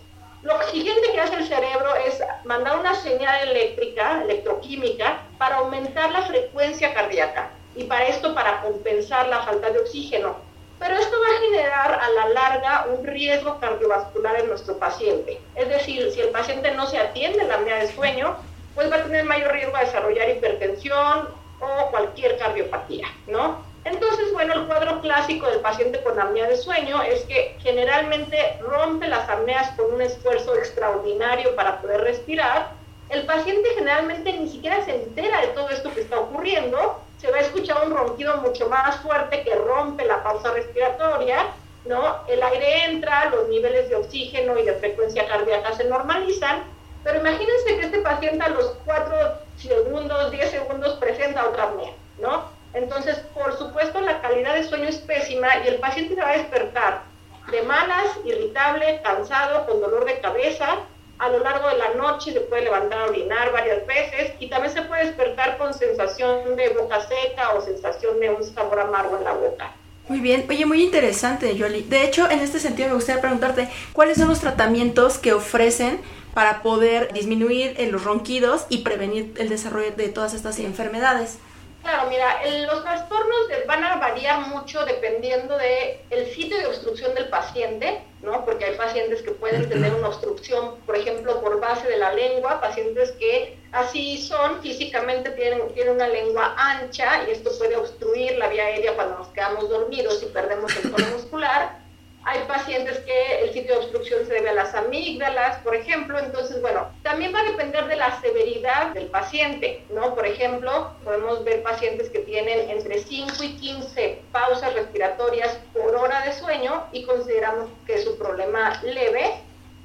Lo 0.45 0.63
siguiente 0.71 1.11
que 1.13 1.21
hace 1.21 1.37
el 1.37 1.49
cerebro 1.49 1.95
es 2.07 2.23
mandar 2.45 2.79
una 2.79 2.95
señal 2.95 3.49
eléctrica, 3.49 4.23
electroquímica, 4.23 5.23
para 5.39 5.57
aumentar 5.57 6.13
la 6.13 6.23
frecuencia 6.23 6.95
cardíaca 6.95 7.51
y 7.75 7.85
para 7.85 8.07
esto 8.07 8.35
para 8.35 8.63
compensar 8.63 9.27
la 9.29 9.43
falta 9.43 9.71
de 9.71 9.81
oxígeno 9.81 10.37
pero 10.79 10.97
esto 10.97 11.17
va 11.19 11.27
a 11.27 11.41
generar 11.41 12.01
a 12.01 12.11
la 12.11 12.29
larga 12.29 12.87
un 12.95 13.07
riesgo 13.07 13.59
cardiovascular 13.59 14.41
en 14.41 14.49
nuestro 14.49 14.79
paciente. 14.79 15.41
Es 15.55 15.69
decir, 15.69 16.11
si 16.13 16.21
el 16.21 16.29
paciente 16.29 16.73
no 16.73 16.87
se 16.87 16.99
atiende 16.99 17.41
a 17.41 17.45
la 17.45 17.55
apnea 17.55 17.77
de 17.79 17.93
sueño, 17.93 18.37
pues 18.75 18.91
va 18.91 18.97
a 18.97 19.05
tener 19.05 19.25
mayor 19.25 19.53
riesgo 19.53 19.77
de 19.79 19.85
desarrollar 19.85 20.29
hipertensión 20.29 21.29
o 21.61 21.91
cualquier 21.91 22.37
cardiopatía, 22.37 23.07
¿no? 23.27 23.65
Entonces, 23.85 24.33
bueno, 24.33 24.55
el 24.55 24.67
cuadro 24.67 25.01
clásico 25.01 25.47
del 25.47 25.61
paciente 25.61 26.03
con 26.03 26.19
apnea 26.19 26.49
de 26.49 26.57
sueño 26.57 27.03
es 27.03 27.23
que 27.23 27.57
generalmente 27.61 28.59
rompe 28.61 29.09
las 29.09 29.29
apneas 29.29 29.71
con 29.77 29.93
un 29.93 30.01
esfuerzo 30.01 30.55
extraordinario 30.57 31.55
para 31.55 31.81
poder 31.81 32.01
respirar. 32.01 32.71
El 33.11 33.27
paciente 33.27 33.69
generalmente 33.75 34.33
ni 34.33 34.49
siquiera 34.49 34.83
se 34.85 34.95
entera 34.95 35.43
de 35.43 35.49
todo 35.49 35.69
esto 35.69 35.93
que 35.93 36.01
está 36.01 36.19
ocurriendo. 36.19 37.01
Se 37.19 37.31
va 37.31 37.39
a 37.39 37.41
escuchar 37.41 37.87
un 37.87 37.95
ronquido 37.95 38.39
mucho 38.39 38.69
más 38.69 38.97
fuerte 39.01 39.43
que 39.43 39.55
rompe 39.55 40.05
la 40.07 40.23
pausa 40.23 40.53
respiratoria, 40.53 41.47
¿no? 41.85 42.21
El 42.29 42.43
aire 42.43 42.87
entra, 42.87 43.27
los 43.27 43.49
niveles 43.49 43.91
de 43.91 43.97
oxígeno 43.97 44.59
y 44.59 44.65
de 44.65 44.75
frecuencia 44.75 45.27
cardíaca 45.29 45.75
se 45.75 45.85
normalizan, 45.85 46.65
pero 47.03 47.21
imagínense 47.21 47.77
que 47.77 47.85
este 47.85 47.99
paciente 47.99 48.43
a 48.43 48.49
los 48.49 48.77
4 48.87 49.17
segundos, 49.59 50.31
10 50.31 50.51
segundos 50.51 50.95
presenta 50.95 51.47
otra 51.47 51.65
apnea, 51.65 51.93
¿no? 52.19 52.54
Entonces, 52.75 53.17
por 53.33 53.57
supuesto, 53.57 54.01
la 54.01 54.21
calidad 54.21 54.55
de 54.55 54.65
sueño 54.65 54.89
es 54.89 54.99
pésima 54.99 55.49
y 55.65 55.69
el 55.69 55.77
paciente 55.77 56.15
se 56.15 56.21
va 56.21 56.31
a 56.31 56.37
despertar 56.37 57.03
de 57.51 57.63
malas, 57.63 58.07
irritable, 58.25 59.01
cansado, 59.03 59.67
con 59.67 59.81
dolor 59.81 60.05
de 60.05 60.21
cabeza. 60.21 60.81
A 61.19 61.29
lo 61.29 61.39
largo 61.39 61.69
de 61.69 61.79
la 61.79 61.95
noche 61.95 62.33
se 62.33 62.41
puede 62.41 62.65
levantar 62.65 62.99
a 62.99 63.05
orinar 63.05 63.53
varias 63.53 63.87
veces 63.87 64.33
y 64.41 64.49
también 64.49 64.75
se 64.75 64.83
puede 64.83 65.07
despertar 65.07 65.57
con 65.59 65.73
sensación 65.73 66.57
de 66.57 66.71
boca 66.71 67.01
seca 67.03 67.55
o 67.55 67.61
sensación 67.61 68.19
de 68.19 68.31
un 68.31 68.43
sabor 68.43 68.81
amargo 68.81 69.17
en 69.19 69.25
la 69.25 69.33
boca. 69.33 69.73
Muy 70.09 70.19
bien, 70.19 70.45
oye, 70.51 70.67
muy 70.67 70.83
interesante, 70.83 71.55
Yoli. 71.57 71.83
De 71.83 72.05
hecho, 72.05 72.29
en 72.29 72.41
este 72.41 72.59
sentido 72.59 72.89
me 72.89 72.97
gustaría 72.97 73.23
preguntarte, 73.23 73.71
¿cuáles 73.93 74.19
son 74.19 74.29
los 74.29 74.41
tratamientos 74.41 75.19
que 75.19 75.33
ofrecen 75.33 76.01
para 76.35 76.63
poder 76.63 77.13
disminuir 77.13 77.77
los 77.91 78.05
ronquidos 78.05 78.67
y 78.69 78.79
prevenir 78.79 79.33
el 79.39 79.49
desarrollo 79.49 79.93
de 79.93 80.09
todas 80.09 80.35
estas 80.35 80.59
enfermedades? 80.59 81.39
Claro, 81.85 82.09
mira, 82.09 82.41
los 82.67 82.83
trastornos 82.83 83.41
van 83.67 83.85
a 83.85 83.97
variar 83.97 84.41
mucho 84.49 84.87
dependiendo 84.87 85.59
del 85.59 85.99
el 86.09 86.35
sitio 86.35 86.57
de 86.57 86.65
obstrucción 86.65 87.15
del 87.15 87.29
paciente, 87.29 88.01
¿no? 88.23 88.43
Porque 88.47 88.65
hay 88.65 88.75
pacientes 88.75 89.21
que 89.21 89.33
pueden 89.33 89.69
tener 89.69 89.93
una 89.93 90.09
obstrucción, 90.09 90.77
por 90.87 90.97
ejemplo, 90.97 91.43
por 91.43 91.61
base 91.61 91.87
de 91.87 91.99
la 91.99 92.15
lengua, 92.15 92.59
pacientes 92.59 93.13
que 93.13 93.59
así 93.73 94.17
son, 94.17 94.63
físicamente 94.63 95.29
tienen, 95.33 95.75
tienen 95.75 95.97
una 95.97 96.09
lengua 96.09 96.55
ancha 96.57 97.29
y 97.29 97.33
esto 97.33 97.51
puede 97.59 97.77
obstruir 97.77 98.39
la 98.39 98.49
vía 98.49 98.65
aérea 98.65 98.95
cuando 98.95 99.19
nos 99.19 99.29
quedamos 99.29 99.69
dormidos 99.69 100.23
y 100.23 100.27
perdemos 100.33 100.75
el 100.77 100.91
tono 100.91 101.07
muscular. 101.09 101.84
Hay 102.27 102.41
pacientes 102.49 103.01
que 103.01 103.41
el 103.43 103.53
sitio 103.53 103.75
de 103.75 103.81
obstrucción 103.81 104.27
se 104.27 104.33
debe 104.33 104.49
a 104.49 104.55
las 104.55 104.75
amígdalas, 104.75 105.59
por 105.59 105.77
ejemplo. 105.77 106.19
Entonces, 106.19 106.63
bueno, 106.63 106.89
también 107.03 107.35
va 107.35 107.41
a 107.41 107.45
depender 107.45 107.87
de 107.87 107.97
la 107.97 108.19
severidad 108.23 108.93
del 108.95 109.09
paciente, 109.09 109.85
¿no? 109.91 110.15
Por 110.15 110.27
ejemplo, 110.27 110.93
podemos 111.05 111.45
ver 111.45 111.63
pacientes 111.63 112.09
que 112.09 112.21
tienen 112.21 112.71
entre 112.71 113.01
5 113.01 113.43
y 113.43 113.57
15 113.57 114.23
pausas 114.33 114.73
respiratorias 114.73 115.59
por 115.75 115.95
hora 115.97 116.25
de 116.25 116.33
sueño 116.33 116.87
y 116.93 117.05
consideramos 117.05 117.69
que 117.87 117.97
es 117.97 118.07
un 118.07 118.17
problema 118.17 118.81
leve. 118.83 119.35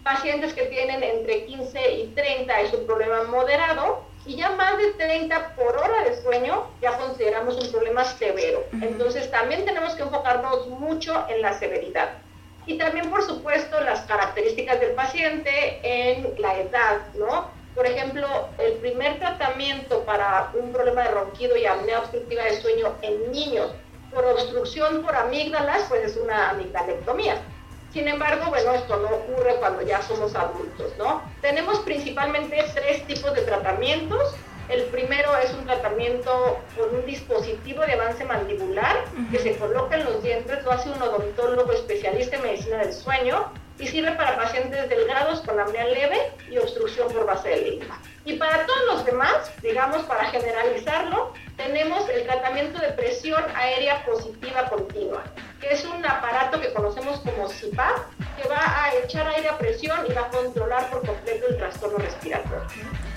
Pacientes 0.03 0.53
que 0.53 0.67
tienen 0.67 1.03
entre 1.03 1.43
15 1.43 1.91
y 1.91 2.07
30 2.15 2.61
es 2.61 2.73
un 2.73 2.85
problema 2.85 3.23
moderado 3.23 4.05
y 4.25 4.37
ya 4.37 4.51
más 4.51 4.77
de 4.77 4.93
30 4.93 5.55
por 5.55 5.75
hora 5.75 6.05
de 6.05 6.21
sueño 6.21 6.67
ya 6.81 6.97
consideramos 6.97 7.61
un 7.61 7.69
problema 7.69 8.05
severo. 8.05 8.63
Entonces 8.81 9.29
también 9.29 9.65
tenemos 9.65 9.93
que 9.95 10.03
enfocarnos 10.03 10.67
mucho 10.67 11.25
en 11.27 11.41
la 11.41 11.59
severidad 11.59 12.11
y 12.69 12.77
también, 12.77 13.09
por 13.09 13.23
supuesto, 13.23 13.81
las 13.81 14.01
características 14.01 14.79
del 14.79 14.91
paciente 14.91 15.79
en 15.81 16.35
la 16.39 16.55
edad, 16.59 16.99
¿no? 17.15 17.49
Por 17.73 17.87
ejemplo, 17.87 18.27
el 18.59 18.73
primer 18.73 19.17
tratamiento 19.17 20.05
para 20.05 20.51
un 20.53 20.71
problema 20.71 21.01
de 21.01 21.09
ronquido 21.09 21.57
y 21.57 21.65
apnea 21.65 21.97
obstructiva 21.97 22.43
de 22.43 22.61
sueño 22.61 22.95
en 23.01 23.31
niños 23.31 23.71
por 24.13 24.23
obstrucción 24.23 25.01
por 25.01 25.15
amígdalas, 25.15 25.85
pues 25.89 26.11
es 26.11 26.17
una 26.17 26.51
amigdalectomía. 26.51 27.41
Sin 27.91 28.07
embargo, 28.07 28.45
bueno, 28.49 28.71
esto 28.75 28.97
no 28.97 29.15
ocurre 29.15 29.55
cuando 29.55 29.81
ya 29.81 30.03
somos 30.03 30.35
adultos, 30.35 30.93
¿no? 30.99 31.23
Tenemos 31.41 31.79
principalmente 31.79 32.63
tres 32.75 33.07
tipos 33.07 33.33
de 33.33 33.41
tratamientos. 33.41 34.35
El 34.69 34.83
primero 34.83 35.35
es 35.37 35.51
un 35.53 35.65
tratamiento 35.65 36.59
con 36.77 36.93
un 36.93 37.05
dispositivo 37.05 37.81
de 37.81 37.93
avance 37.93 38.23
mandibular 38.23 39.03
que 39.31 39.39
se 39.39 39.57
coloca 39.57 39.95
en 39.95 40.05
los 40.05 40.21
dientes, 40.21 40.63
lo 40.63 40.71
hace 40.71 40.91
un 40.91 41.01
odontólogo 41.01 41.71
especialista 41.71 42.35
en 42.35 42.43
medicina 42.43 42.77
del 42.77 42.93
sueño 42.93 43.51
y 43.79 43.87
sirve 43.87 44.11
para 44.11 44.37
pacientes 44.37 44.87
delgados 44.87 45.41
con 45.41 45.59
apnea 45.59 45.87
leve 45.87 46.33
y 46.51 46.57
obstrucción 46.59 47.11
por 47.11 47.25
base 47.25 47.49
de 47.49 47.61
lengua. 47.61 47.97
Y 48.25 48.33
para 48.33 48.67
todos 48.67 48.85
los 48.93 49.05
demás, 49.05 49.51
digamos 49.63 50.03
para 50.03 50.25
generalizarlo, 50.25 51.33
tenemos 51.57 52.07
el 52.09 52.23
tratamiento 52.27 52.79
de 52.79 52.89
presión 52.89 53.43
aérea 53.55 54.05
positiva 54.05 54.69
continua, 54.69 55.23
que 55.59 55.71
es 55.71 55.83
un 55.83 56.05
aparato 56.05 56.61
que 56.61 56.71
conocemos 56.73 57.19
como 57.21 57.47
CPAP, 57.47 57.97
que 58.39 58.47
va 58.47 58.83
a 58.83 58.93
echar 59.03 59.27
aire 59.29 59.49
a 59.49 59.57
presión 59.57 60.05
y 60.07 60.13
va 60.13 60.21
a 60.21 60.29
controlar 60.29 60.91
por 60.91 61.03
completo 61.07 61.47
el 61.47 61.57
trastorno 61.57 61.97
respiratorio. 61.97 62.67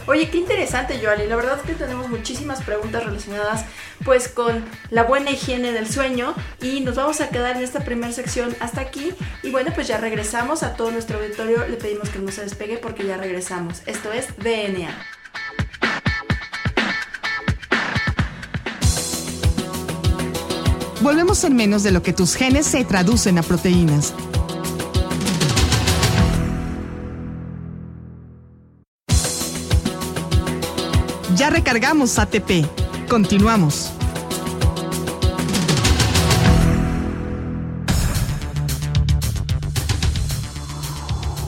Oye, 0.06 0.28
qué 0.30 0.38
interesante, 0.38 0.98
Joali. 1.02 1.26
La 1.28 1.36
verdad 1.36 1.58
es 1.58 1.62
que 1.62 1.74
tenemos 1.74 2.08
muchísimas 2.08 2.62
preguntas 2.62 3.04
relacionadas 3.04 3.64
pues 4.04 4.28
con 4.28 4.64
la 4.90 5.04
buena 5.04 5.30
higiene 5.30 5.72
del 5.72 5.88
sueño 5.88 6.34
y 6.60 6.80
nos 6.80 6.96
vamos 6.96 7.20
a 7.20 7.28
quedar 7.28 7.56
en 7.56 7.62
esta 7.62 7.80
primera 7.80 8.12
sección 8.12 8.54
hasta 8.58 8.80
aquí 8.80 9.14
y 9.42 9.50
bueno, 9.50 9.70
pues 9.74 9.86
ya 9.86 9.98
regresamos 9.98 10.62
a 10.64 10.74
todo 10.74 10.90
nuestro 10.90 11.18
auditorio. 11.18 11.66
Le 11.68 11.76
pedimos 11.76 12.08
que 12.10 12.18
no 12.18 12.32
se 12.32 12.42
despegue 12.42 12.78
porque 12.78 13.06
ya 13.06 13.16
regresamos. 13.16 13.82
Esto 13.86 14.12
es 14.12 14.26
DNA. 14.38 14.90
Volvemos 21.00 21.42
en 21.44 21.56
menos 21.56 21.82
de 21.82 21.90
lo 21.90 22.02
que 22.02 22.12
tus 22.12 22.34
genes 22.34 22.66
se 22.66 22.84
traducen 22.84 23.38
a 23.38 23.42
proteínas. 23.42 24.14
Ya 31.36 31.48
recargamos 31.48 32.18
ATP. 32.18 32.66
Continuamos. 33.08 33.90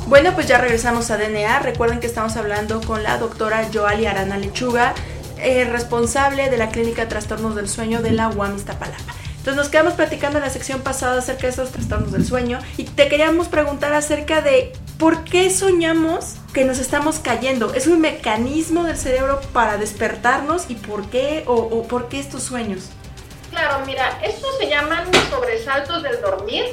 Bueno, 0.07 0.33
pues 0.35 0.47
ya 0.47 0.59
regresamos 0.59 1.11
a 1.11 1.19
DNA. 1.19 1.59
Recuerden 1.59 2.01
que 2.01 2.07
estamos 2.07 2.37
hablando 2.37 2.81
con 2.81 3.03
la 3.03 3.19
doctora 3.19 3.69
Joali 3.73 4.07
Arana 4.07 4.39
Lechuga, 4.39 4.95
eh, 5.39 5.65
responsable 5.65 6.49
de 6.49 6.57
la 6.57 6.71
Clínica 6.71 7.03
de 7.03 7.09
Trastornos 7.09 7.55
del 7.55 7.69
Sueño 7.69 8.01
de 8.01 8.13
la 8.13 8.29
UAM 8.29 8.57
Iztapalapa. 8.57 9.15
Entonces 9.37 9.57
nos 9.57 9.69
quedamos 9.69 9.93
platicando 9.95 10.39
en 10.39 10.45
la 10.45 10.51
sección 10.51 10.81
pasada 10.81 11.19
acerca 11.19 11.43
de 11.43 11.49
esos 11.49 11.71
trastornos 11.71 12.13
del 12.13 12.25
sueño 12.25 12.59
y 12.79 12.85
te 12.85 13.09
queríamos 13.09 13.49
preguntar 13.49 13.93
acerca 13.93 14.41
de 14.41 14.73
por 14.97 15.25
qué 15.25 15.51
soñamos 15.51 16.37
que 16.55 16.65
nos 16.65 16.79
estamos 16.79 17.19
cayendo. 17.19 17.75
¿Es 17.75 17.89
un 17.89 18.01
mecanismo 18.01 18.85
del 18.85 18.97
cerebro 18.97 19.41
para 19.53 19.77
despertarnos 19.77 20.71
y 20.71 20.77
por 20.77 21.11
qué 21.11 21.43
o, 21.47 21.83
por 21.83 22.09
qué 22.09 22.21
estos 22.21 22.45
sueños? 22.45 22.91
Claro, 23.51 23.85
mira, 23.85 24.21
estos 24.23 24.57
se 24.59 24.69
llaman 24.69 25.05
sobresaltos 25.31 26.03
del 26.05 26.21
dormir 26.23 26.65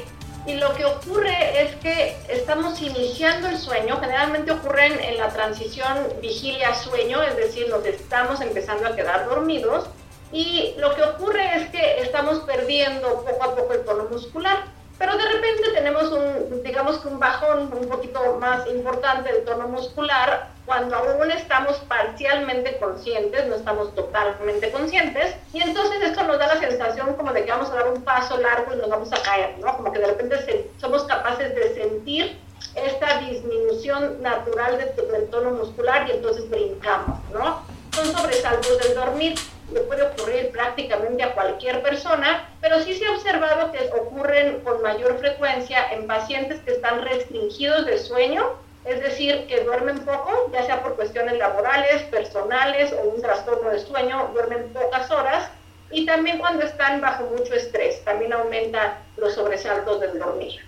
y 0.46 0.54
lo 0.54 0.72
que 0.74 0.84
ocurre 0.84 1.62
es 1.62 1.74
que 1.76 2.16
estamos 2.28 2.80
iniciando 2.80 3.48
el 3.48 3.58
sueño, 3.58 3.98
generalmente 4.00 4.52
ocurren 4.52 4.98
en 5.00 5.18
la 5.18 5.28
transición 5.28 6.08
vigilia-sueño, 6.20 7.22
es 7.22 7.36
decir, 7.36 7.68
nos 7.68 7.84
estamos 7.84 8.40
empezando 8.40 8.86
a 8.86 8.96
quedar 8.96 9.26
dormidos 9.26 9.86
y 10.32 10.74
lo 10.78 10.94
que 10.94 11.02
ocurre 11.02 11.56
es 11.56 11.70
que 11.70 12.00
estamos 12.02 12.38
perdiendo 12.40 13.24
poco 13.24 13.44
a 13.44 13.54
poco 13.54 13.72
el 13.72 13.84
tono 13.84 14.04
muscular, 14.04 14.64
pero 15.02 15.16
de 15.16 15.24
repente 15.24 15.72
tenemos 15.74 16.12
un, 16.12 16.62
digamos 16.62 16.98
que 16.98 17.08
un 17.08 17.18
bajón 17.18 17.72
un 17.72 17.88
poquito 17.88 18.36
más 18.38 18.64
importante 18.68 19.32
del 19.32 19.44
tono 19.44 19.66
muscular 19.66 20.50
cuando 20.64 20.94
aún 20.94 21.28
estamos 21.32 21.76
parcialmente 21.88 22.78
conscientes, 22.78 23.48
no 23.48 23.56
estamos 23.56 23.92
totalmente 23.96 24.70
conscientes, 24.70 25.34
y 25.52 25.60
entonces 25.60 26.00
esto 26.02 26.22
nos 26.22 26.38
da 26.38 26.54
la 26.54 26.60
sensación 26.60 27.14
como 27.14 27.32
de 27.32 27.44
que 27.44 27.50
vamos 27.50 27.70
a 27.70 27.74
dar 27.74 27.88
un 27.88 28.02
paso 28.02 28.36
largo 28.36 28.74
y 28.74 28.76
nos 28.76 28.88
vamos 28.88 29.12
a 29.12 29.20
caer, 29.20 29.58
¿no? 29.58 29.76
Como 29.76 29.92
que 29.92 29.98
de 29.98 30.06
repente 30.06 30.70
somos 30.80 31.02
capaces 31.02 31.52
de 31.52 31.74
sentir 31.74 32.38
esta 32.76 33.18
disminución 33.18 34.22
natural 34.22 34.78
del 34.78 35.30
tono 35.30 35.50
muscular 35.50 36.06
y 36.06 36.12
entonces 36.12 36.48
brincamos, 36.48 37.18
¿no? 37.32 37.60
Son 37.90 38.06
sobresaltos 38.06 38.78
del 38.78 38.94
dormir 38.94 39.34
le 39.72 39.80
puede 39.80 40.02
ocurrir 40.02 40.50
prácticamente 40.50 41.22
a 41.22 41.32
cualquier 41.32 41.82
persona, 41.82 42.48
pero 42.60 42.80
sí 42.82 42.94
se 42.94 43.06
ha 43.06 43.12
observado 43.12 43.72
que 43.72 43.90
ocurren 43.98 44.60
con 44.60 44.82
mayor 44.82 45.18
frecuencia 45.18 45.92
en 45.92 46.06
pacientes 46.06 46.60
que 46.60 46.72
están 46.72 47.02
restringidos 47.02 47.86
de 47.86 47.98
sueño, 47.98 48.44
es 48.84 49.00
decir, 49.00 49.46
que 49.46 49.64
duermen 49.64 50.00
poco, 50.00 50.50
ya 50.52 50.64
sea 50.64 50.82
por 50.82 50.96
cuestiones 50.96 51.38
laborales, 51.38 52.02
personales 52.04 52.92
o 52.92 53.08
un 53.08 53.22
trastorno 53.22 53.70
de 53.70 53.78
sueño, 53.78 54.30
duermen 54.32 54.72
pocas 54.72 55.10
horas, 55.10 55.48
y 55.90 56.06
también 56.06 56.38
cuando 56.38 56.64
están 56.64 57.00
bajo 57.00 57.24
mucho 57.36 57.54
estrés, 57.54 58.04
también 58.04 58.32
aumenta 58.32 58.98
los 59.16 59.34
sobresaltos 59.34 60.00
del 60.00 60.18
dormir. 60.18 60.60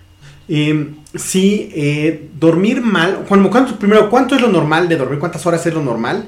Eh, 0.49 0.90
sí, 1.14 1.73
eh, 1.75 2.28
dormir 2.34 2.82
mal, 2.82 3.25
Juan, 3.26 3.49
¿cuánto, 3.49 3.76
primero, 3.76 4.11
¿cuánto 4.11 4.34
es 4.34 4.42
lo 4.42 4.49
normal 4.49 4.88
de 4.88 4.96
dormir? 4.96 5.18
¿Cuántas 5.18 5.44
horas 5.46 5.64
es 5.66 5.73
lo 5.73 5.80
normal? 5.80 6.26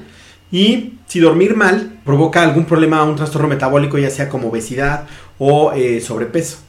Y 0.51 0.93
si 1.07 1.19
dormir 1.19 1.55
mal 1.55 1.99
provoca 2.05 2.41
algún 2.41 2.65
problema, 2.65 3.03
un 3.03 3.15
trastorno 3.15 3.47
metabólico, 3.47 3.97
ya 3.97 4.09
sea 4.09 4.29
como 4.29 4.49
obesidad 4.49 5.07
o 5.39 5.73
eh, 5.73 5.99
sobrepeso. 6.01 6.59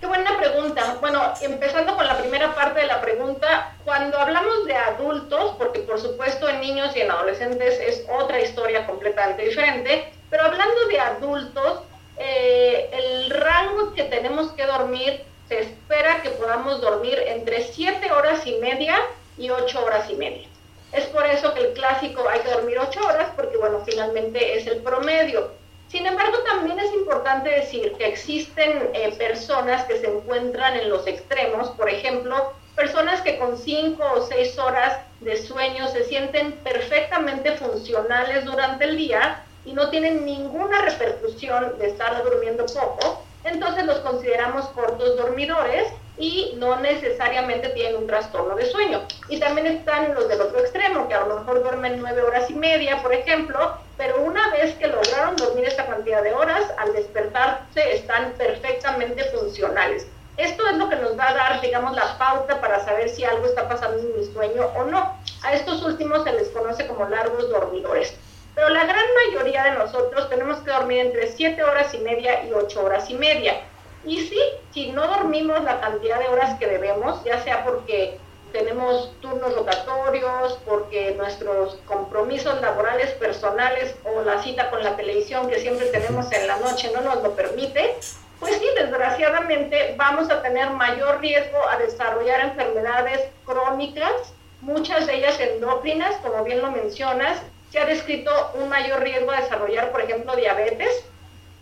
Qué 0.00 0.06
buena 0.06 0.36
pregunta. 0.38 0.96
Bueno, 1.00 1.22
empezando 1.40 1.96
con 1.96 2.06
la 2.06 2.18
primera 2.18 2.54
parte 2.54 2.80
de 2.80 2.86
la 2.86 3.00
pregunta, 3.00 3.74
cuando 3.84 4.18
hablamos 4.18 4.64
de 4.66 4.74
adultos, 4.74 5.54
porque 5.58 5.80
por 5.80 6.00
supuesto 6.00 6.48
en 6.48 6.60
niños 6.60 6.96
y 6.96 7.00
en 7.00 7.10
adolescentes 7.10 7.78
es 7.80 8.04
otra 8.20 8.40
historia 8.40 8.86
completamente 8.86 9.44
diferente, 9.44 10.12
pero 10.30 10.44
hablando 10.44 10.86
de 10.88 11.00
adultos, 11.00 11.80
eh, 12.18 12.90
el 12.92 13.30
rango 13.30 13.92
que 13.94 14.04
tenemos 14.04 14.52
que 14.52 14.66
dormir, 14.66 15.22
se 15.48 15.60
espera 15.60 16.22
que 16.22 16.30
podamos 16.30 16.80
dormir 16.80 17.18
entre 17.26 17.62
7 17.62 18.10
horas 18.10 18.46
y 18.46 18.56
media 18.56 18.96
y 19.38 19.50
8 19.50 19.84
horas 19.84 20.10
y 20.10 20.16
media. 20.16 20.48
Es 20.96 21.04
por 21.08 21.26
eso 21.26 21.52
que 21.52 21.60
el 21.60 21.72
clásico 21.74 22.26
hay 22.26 22.40
que 22.40 22.50
dormir 22.50 22.78
8 22.78 23.00
horas, 23.06 23.28
porque 23.36 23.58
bueno, 23.58 23.82
finalmente 23.84 24.56
es 24.56 24.66
el 24.66 24.78
promedio. 24.78 25.50
Sin 25.88 26.06
embargo, 26.06 26.38
también 26.38 26.78
es 26.78 26.90
importante 26.94 27.50
decir 27.50 27.92
que 27.98 28.06
existen 28.06 28.90
eh, 28.94 29.14
personas 29.18 29.84
que 29.84 29.98
se 29.98 30.06
encuentran 30.06 30.74
en 30.74 30.88
los 30.88 31.06
extremos, 31.06 31.68
por 31.72 31.90
ejemplo, 31.90 32.54
personas 32.74 33.20
que 33.20 33.38
con 33.38 33.58
5 33.58 34.02
o 34.02 34.22
6 34.22 34.58
horas 34.58 34.98
de 35.20 35.36
sueño 35.36 35.86
se 35.88 36.04
sienten 36.04 36.52
perfectamente 36.52 37.52
funcionales 37.52 38.46
durante 38.46 38.84
el 38.84 38.96
día 38.96 39.44
y 39.66 39.74
no 39.74 39.90
tienen 39.90 40.24
ninguna 40.24 40.80
repercusión 40.80 41.78
de 41.78 41.88
estar 41.88 42.24
durmiendo 42.24 42.64
poco, 42.64 43.22
entonces 43.44 43.84
los 43.84 43.98
consideramos 43.98 44.66
cortos 44.68 45.16
dormidores 45.18 45.88
y 46.18 46.54
no 46.56 46.76
necesariamente 46.80 47.68
tienen 47.70 47.96
un 47.96 48.06
trastorno 48.06 48.56
de 48.56 48.66
sueño. 48.66 49.02
Y 49.28 49.38
también 49.38 49.66
están 49.66 50.14
los 50.14 50.28
del 50.28 50.40
otro 50.40 50.58
extremo, 50.60 51.08
que 51.08 51.14
a 51.14 51.26
lo 51.26 51.40
mejor 51.40 51.62
duermen 51.62 52.00
nueve 52.00 52.22
horas 52.22 52.50
y 52.50 52.54
media, 52.54 53.02
por 53.02 53.12
ejemplo, 53.12 53.76
pero 53.96 54.22
una 54.22 54.50
vez 54.50 54.74
que 54.74 54.86
lograron 54.86 55.36
dormir 55.36 55.66
esta 55.66 55.86
cantidad 55.86 56.22
de 56.22 56.32
horas, 56.32 56.64
al 56.78 56.92
despertarse 56.92 57.94
están 57.94 58.32
perfectamente 58.32 59.24
funcionales. 59.24 60.06
Esto 60.36 60.66
es 60.68 60.76
lo 60.76 60.90
que 60.90 60.96
nos 60.96 61.18
va 61.18 61.30
a 61.30 61.34
dar, 61.34 61.60
digamos, 61.62 61.96
la 61.96 62.18
pauta 62.18 62.60
para 62.60 62.84
saber 62.84 63.08
si 63.08 63.24
algo 63.24 63.46
está 63.46 63.68
pasando 63.68 63.98
en 63.98 64.18
mi 64.18 64.24
sueño 64.26 64.70
o 64.76 64.84
no. 64.84 65.18
A 65.42 65.54
estos 65.54 65.82
últimos 65.82 66.24
se 66.24 66.32
les 66.32 66.48
conoce 66.48 66.86
como 66.86 67.08
largos 67.08 67.48
dormidores. 67.48 68.14
Pero 68.54 68.68
la 68.68 68.84
gran 68.84 69.04
mayoría 69.26 69.64
de 69.64 69.78
nosotros 69.78 70.28
tenemos 70.28 70.58
que 70.58 70.70
dormir 70.70 71.00
entre 71.00 71.32
siete 71.32 71.62
horas 71.62 71.92
y 71.94 71.98
media 71.98 72.44
y 72.44 72.52
ocho 72.52 72.84
horas 72.84 73.08
y 73.08 73.14
media. 73.14 73.62
Y 74.06 74.26
sí, 74.26 74.38
si 74.72 74.92
no 74.92 75.06
dormimos 75.06 75.62
la 75.64 75.80
cantidad 75.80 76.18
de 76.20 76.28
horas 76.28 76.58
que 76.58 76.66
debemos, 76.66 77.22
ya 77.24 77.42
sea 77.42 77.64
porque 77.64 78.18
tenemos 78.52 79.12
turnos 79.20 79.54
rotatorios, 79.54 80.58
porque 80.64 81.14
nuestros 81.16 81.76
compromisos 81.86 82.60
laborales 82.60 83.10
personales 83.14 83.94
o 84.04 84.22
la 84.22 84.40
cita 84.42 84.70
con 84.70 84.82
la 84.82 84.96
televisión 84.96 85.48
que 85.48 85.58
siempre 85.58 85.86
tenemos 85.86 86.30
en 86.32 86.46
la 86.46 86.56
noche 86.58 86.90
no 86.94 87.00
nos 87.00 87.22
lo 87.22 87.34
permite, 87.34 87.96
pues 88.38 88.56
sí, 88.58 88.66
desgraciadamente 88.76 89.94
vamos 89.96 90.30
a 90.30 90.42
tener 90.42 90.70
mayor 90.70 91.20
riesgo 91.20 91.58
a 91.68 91.78
desarrollar 91.78 92.40
enfermedades 92.40 93.22
crónicas, 93.44 94.12
muchas 94.60 95.06
de 95.06 95.16
ellas 95.16 95.40
endócrinas, 95.40 96.14
como 96.16 96.44
bien 96.44 96.60
lo 96.60 96.70
mencionas. 96.70 97.38
Se 97.70 97.78
ha 97.78 97.86
descrito 97.86 98.30
un 98.54 98.68
mayor 98.68 99.00
riesgo 99.00 99.32
a 99.32 99.40
desarrollar, 99.40 99.90
por 99.90 100.02
ejemplo, 100.02 100.36
diabetes, 100.36 101.04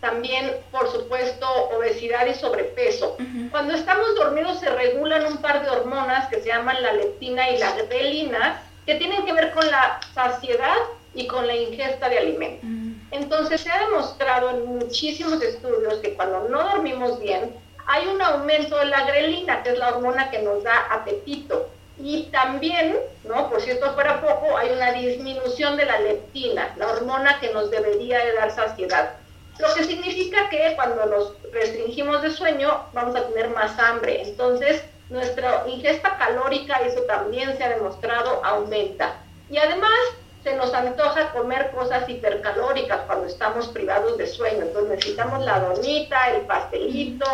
también, 0.05 0.51
por 0.71 0.91
supuesto, 0.91 1.47
obesidad 1.75 2.27
y 2.27 2.35
sobrepeso. 2.35 3.17
Cuando 3.49 3.73
estamos 3.73 4.13
dormidos 4.15 4.59
se 4.59 4.69
regulan 4.69 5.25
un 5.25 5.37
par 5.37 5.63
de 5.63 5.69
hormonas 5.71 6.27
que 6.29 6.41
se 6.41 6.49
llaman 6.49 6.83
la 6.83 6.93
leptina 6.93 7.49
y 7.49 7.57
la 7.57 7.75
grelina, 7.75 8.61
que 8.85 8.95
tienen 8.95 9.25
que 9.25 9.33
ver 9.33 9.51
con 9.51 9.65
la 9.65 9.99
saciedad 10.13 10.75
y 11.15 11.25
con 11.25 11.47
la 11.47 11.55
ingesta 11.55 12.07
de 12.07 12.19
alimentos. 12.19 12.69
Entonces, 13.09 13.61
se 13.61 13.71
ha 13.71 13.79
demostrado 13.79 14.51
en 14.51 14.65
muchísimos 14.65 15.41
estudios 15.41 15.95
que 15.95 16.13
cuando 16.13 16.49
no 16.49 16.61
dormimos 16.69 17.19
bien, 17.19 17.55
hay 17.87 18.05
un 18.07 18.21
aumento 18.21 18.77
de 18.77 18.85
la 18.85 19.05
grelina, 19.05 19.63
que 19.63 19.69
es 19.69 19.79
la 19.79 19.89
hormona 19.89 20.29
que 20.29 20.39
nos 20.43 20.63
da 20.63 20.85
apetito. 20.91 21.69
Y 21.97 22.23
también, 22.25 22.97
¿no? 23.23 23.49
Por 23.49 23.61
si 23.61 23.71
esto 23.71 23.93
fuera 23.93 24.21
poco, 24.21 24.55
hay 24.57 24.69
una 24.69 24.91
disminución 24.91 25.77
de 25.77 25.85
la 25.85 25.99
leptina, 25.99 26.73
la 26.77 26.89
hormona 26.89 27.39
que 27.39 27.51
nos 27.53 27.71
debería 27.71 28.23
de 28.23 28.33
dar 28.33 28.51
saciedad. 28.51 29.13
Lo 29.59 29.73
que 29.73 29.85
significa 29.85 30.49
que 30.49 30.73
cuando 30.75 31.05
nos 31.05 31.33
restringimos 31.51 32.21
de 32.21 32.31
sueño 32.31 32.83
vamos 32.93 33.15
a 33.15 33.27
tener 33.27 33.49
más 33.49 33.77
hambre. 33.79 34.21
Entonces, 34.21 34.83
nuestra 35.09 35.63
ingesta 35.67 36.17
calórica, 36.17 36.77
eso 36.79 37.01
también 37.03 37.55
se 37.57 37.63
ha 37.63 37.69
demostrado, 37.69 38.43
aumenta. 38.43 39.15
Y 39.49 39.57
además, 39.57 39.91
se 40.43 40.55
nos 40.55 40.73
antoja 40.73 41.31
comer 41.31 41.71
cosas 41.71 42.07
hipercalóricas 42.07 43.01
cuando 43.07 43.27
estamos 43.27 43.67
privados 43.69 44.17
de 44.17 44.27
sueño. 44.27 44.63
Entonces 44.63 44.91
necesitamos 44.91 45.43
la 45.43 45.59
donita, 45.59 46.31
el 46.31 46.41
pastelito, 46.41 47.25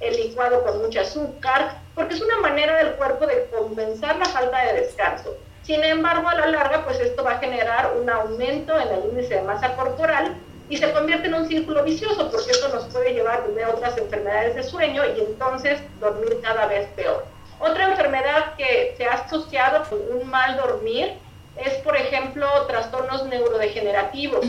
el 0.00 0.16
licuado 0.16 0.64
con 0.64 0.80
mucho 0.80 1.00
azúcar, 1.00 1.78
porque 1.94 2.14
es 2.14 2.22
una 2.22 2.38
manera 2.38 2.76
del 2.76 2.94
cuerpo 2.94 3.26
de 3.26 3.48
compensar 3.50 4.16
la 4.16 4.24
falta 4.26 4.64
de 4.64 4.80
descanso. 4.80 5.36
Sin 5.62 5.82
embargo, 5.82 6.28
a 6.28 6.34
la 6.34 6.46
larga, 6.46 6.84
pues 6.84 7.00
esto 7.00 7.24
va 7.24 7.32
a 7.32 7.38
generar 7.38 7.92
un 8.00 8.08
aumento 8.08 8.78
en 8.78 8.88
el 8.88 9.04
índice 9.10 9.34
de 9.34 9.42
masa 9.42 9.74
corporal 9.76 10.34
y 10.68 10.76
se 10.76 10.92
convierte 10.92 11.28
en 11.28 11.34
un 11.34 11.46
círculo 11.46 11.84
vicioso 11.84 12.30
porque 12.30 12.50
eso 12.50 12.68
nos 12.68 12.84
puede 12.84 13.12
llevar 13.12 13.44
a 13.64 13.70
otras 13.70 13.98
enfermedades 13.98 14.54
de 14.54 14.62
sueño 14.62 15.02
y 15.16 15.20
entonces 15.20 15.80
dormir 16.00 16.38
cada 16.42 16.66
vez 16.66 16.88
peor. 16.96 17.24
Otra 17.60 17.90
enfermedad 17.90 18.54
que 18.56 18.94
se 18.96 19.06
ha 19.06 19.12
asociado 19.12 19.84
con 19.88 19.98
un 20.20 20.28
mal 20.28 20.56
dormir 20.56 21.14
es, 21.56 21.74
por 21.78 21.96
ejemplo, 21.96 22.46
trastornos 22.66 23.26
neurodegenerativos. 23.26 24.44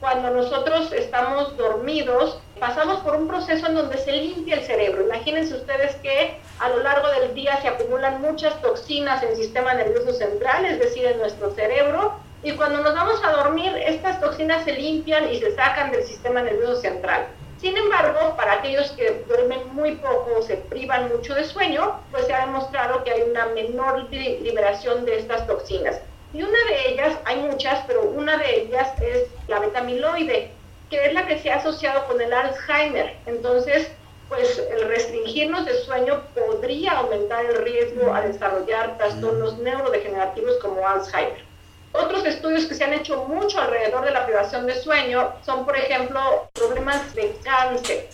Cuando 0.00 0.30
nosotros 0.30 0.92
estamos 0.92 1.56
dormidos, 1.56 2.38
pasamos 2.60 3.00
por 3.00 3.16
un 3.16 3.26
proceso 3.26 3.66
en 3.66 3.74
donde 3.74 3.98
se 3.98 4.12
limpia 4.12 4.54
el 4.54 4.62
cerebro. 4.62 5.02
Imagínense 5.02 5.54
ustedes 5.54 5.96
que 5.96 6.38
a 6.60 6.68
lo 6.68 6.82
largo 6.82 7.08
del 7.08 7.34
día 7.34 7.60
se 7.60 7.68
acumulan 7.68 8.22
muchas 8.22 8.60
toxinas 8.62 9.22
en 9.24 9.30
el 9.30 9.36
sistema 9.36 9.74
nervioso 9.74 10.12
central, 10.12 10.64
es 10.64 10.78
decir, 10.78 11.04
en 11.04 11.18
nuestro 11.18 11.50
cerebro, 11.52 12.14
y 12.42 12.52
cuando 12.52 12.82
nos 12.82 12.94
vamos 12.94 13.20
a 13.24 13.32
dormir, 13.32 13.76
estas 13.84 14.20
toxinas 14.20 14.64
se 14.64 14.72
limpian 14.72 15.32
y 15.32 15.40
se 15.40 15.54
sacan 15.56 15.90
del 15.90 16.04
sistema 16.04 16.40
nervioso 16.40 16.80
central. 16.80 17.26
Sin 17.60 17.76
embargo, 17.76 18.36
para 18.36 18.52
aquellos 18.52 18.92
que 18.92 19.24
duermen 19.26 19.74
muy 19.74 19.96
poco 19.96 20.38
o 20.38 20.42
se 20.42 20.56
privan 20.56 21.08
mucho 21.08 21.34
de 21.34 21.42
sueño, 21.42 22.00
pues 22.12 22.26
se 22.26 22.34
ha 22.34 22.46
demostrado 22.46 23.02
que 23.02 23.10
hay 23.10 23.22
una 23.22 23.46
menor 23.46 24.08
liberación 24.10 25.04
de 25.04 25.18
estas 25.18 25.46
toxinas. 25.48 26.00
Y 26.32 26.42
una 26.42 26.58
de 26.70 26.92
ellas, 26.92 27.18
hay 27.24 27.38
muchas, 27.38 27.82
pero 27.88 28.02
una 28.02 28.36
de 28.36 28.62
ellas 28.62 28.88
es 29.00 29.24
la 29.48 29.58
betamiloide, 29.58 30.52
que 30.90 31.06
es 31.06 31.12
la 31.14 31.26
que 31.26 31.40
se 31.40 31.50
ha 31.50 31.56
asociado 31.56 32.06
con 32.06 32.20
el 32.20 32.32
Alzheimer. 32.32 33.16
Entonces, 33.26 33.90
pues 34.28 34.62
el 34.70 34.86
restringirnos 34.86 35.64
de 35.66 35.74
sueño 35.82 36.22
podría 36.34 36.92
aumentar 36.98 37.44
el 37.44 37.56
riesgo 37.64 38.14
a 38.14 38.20
desarrollar 38.20 38.96
trastornos 38.98 39.58
neurodegenerativos 39.58 40.58
como 40.58 40.86
Alzheimer. 40.86 41.47
Otros 41.92 42.24
estudios 42.26 42.66
que 42.66 42.74
se 42.74 42.84
han 42.84 42.92
hecho 42.92 43.24
mucho 43.24 43.60
alrededor 43.60 44.04
de 44.04 44.10
la 44.10 44.26
privación 44.26 44.66
de 44.66 44.74
sueño 44.74 45.32
son, 45.44 45.64
por 45.64 45.76
ejemplo, 45.76 46.50
problemas 46.52 47.14
de 47.14 47.34
cáncer. 47.42 48.08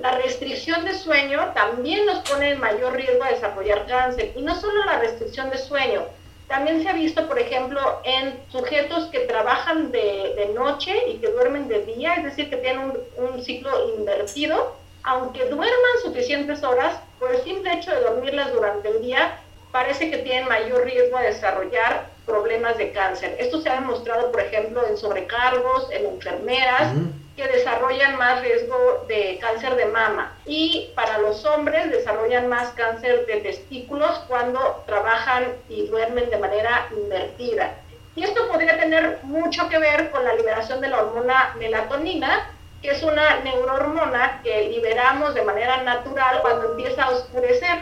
La 0.00 0.12
restricción 0.12 0.84
de 0.84 0.94
sueño 0.94 1.52
también 1.54 2.06
nos 2.06 2.28
pone 2.28 2.50
en 2.50 2.60
mayor 2.60 2.94
riesgo 2.94 3.22
a 3.22 3.30
desarrollar 3.30 3.86
cáncer. 3.86 4.32
Y 4.34 4.42
no 4.42 4.58
solo 4.58 4.84
la 4.84 4.98
restricción 4.98 5.50
de 5.50 5.58
sueño, 5.58 6.06
también 6.48 6.82
se 6.82 6.88
ha 6.88 6.92
visto, 6.92 7.28
por 7.28 7.38
ejemplo, 7.38 8.00
en 8.02 8.40
sujetos 8.50 9.06
que 9.06 9.20
trabajan 9.20 9.92
de, 9.92 10.50
noche 10.54 10.92
y 11.08 11.18
que 11.18 11.28
duermen 11.28 11.68
de 11.68 11.84
día, 11.84 12.14
es 12.14 12.24
decir, 12.24 12.50
que 12.50 12.56
tienen 12.56 12.80
un, 12.80 12.98
un 13.16 13.44
ciclo 13.44 13.94
invertido, 13.96 14.74
aunque 15.04 15.44
duerman 15.44 16.02
suficientes 16.02 16.64
horas, 16.64 16.98
por 17.20 17.32
el 17.32 17.42
simple 17.42 17.72
hecho 17.74 17.92
de 17.92 18.00
dormirlas 18.00 18.52
durante 18.52 18.88
el 18.88 19.00
día, 19.00 19.38
parece 19.70 20.10
que 20.10 20.18
tienen 20.18 20.48
mayor 20.48 20.84
riesgo 20.84 21.16
a 21.16 21.22
desarrollar 21.22 22.09
problemas 22.26 22.78
de 22.78 22.92
cáncer. 22.92 23.36
Esto 23.38 23.60
se 23.60 23.68
ha 23.68 23.74
demostrado, 23.74 24.30
por 24.30 24.40
ejemplo, 24.40 24.86
en 24.86 24.96
sobrecargos, 24.96 25.90
en 25.90 26.06
enfermeras 26.06 26.92
que 27.36 27.46
desarrollan 27.48 28.16
más 28.16 28.42
riesgo 28.42 29.04
de 29.08 29.38
cáncer 29.40 29.76
de 29.76 29.86
mama 29.86 30.36
y 30.44 30.90
para 30.94 31.18
los 31.18 31.44
hombres 31.46 31.90
desarrollan 31.90 32.48
más 32.48 32.68
cáncer 32.70 33.26
de 33.26 33.40
testículos 33.40 34.18
cuando 34.28 34.82
trabajan 34.86 35.44
y 35.68 35.86
duermen 35.86 36.28
de 36.30 36.38
manera 36.38 36.88
invertida. 36.94 37.74
Y 38.16 38.24
esto 38.24 38.48
podría 38.48 38.78
tener 38.78 39.20
mucho 39.22 39.68
que 39.68 39.78
ver 39.78 40.10
con 40.10 40.24
la 40.24 40.34
liberación 40.34 40.80
de 40.80 40.88
la 40.88 41.02
hormona 41.02 41.54
melatonina, 41.58 42.50
que 42.82 42.90
es 42.90 43.02
una 43.02 43.40
neurohormona 43.40 44.40
que 44.42 44.68
liberamos 44.68 45.34
de 45.34 45.42
manera 45.42 45.82
natural 45.82 46.40
cuando 46.42 46.72
empieza 46.72 47.04
a 47.04 47.10
oscurecer 47.10 47.78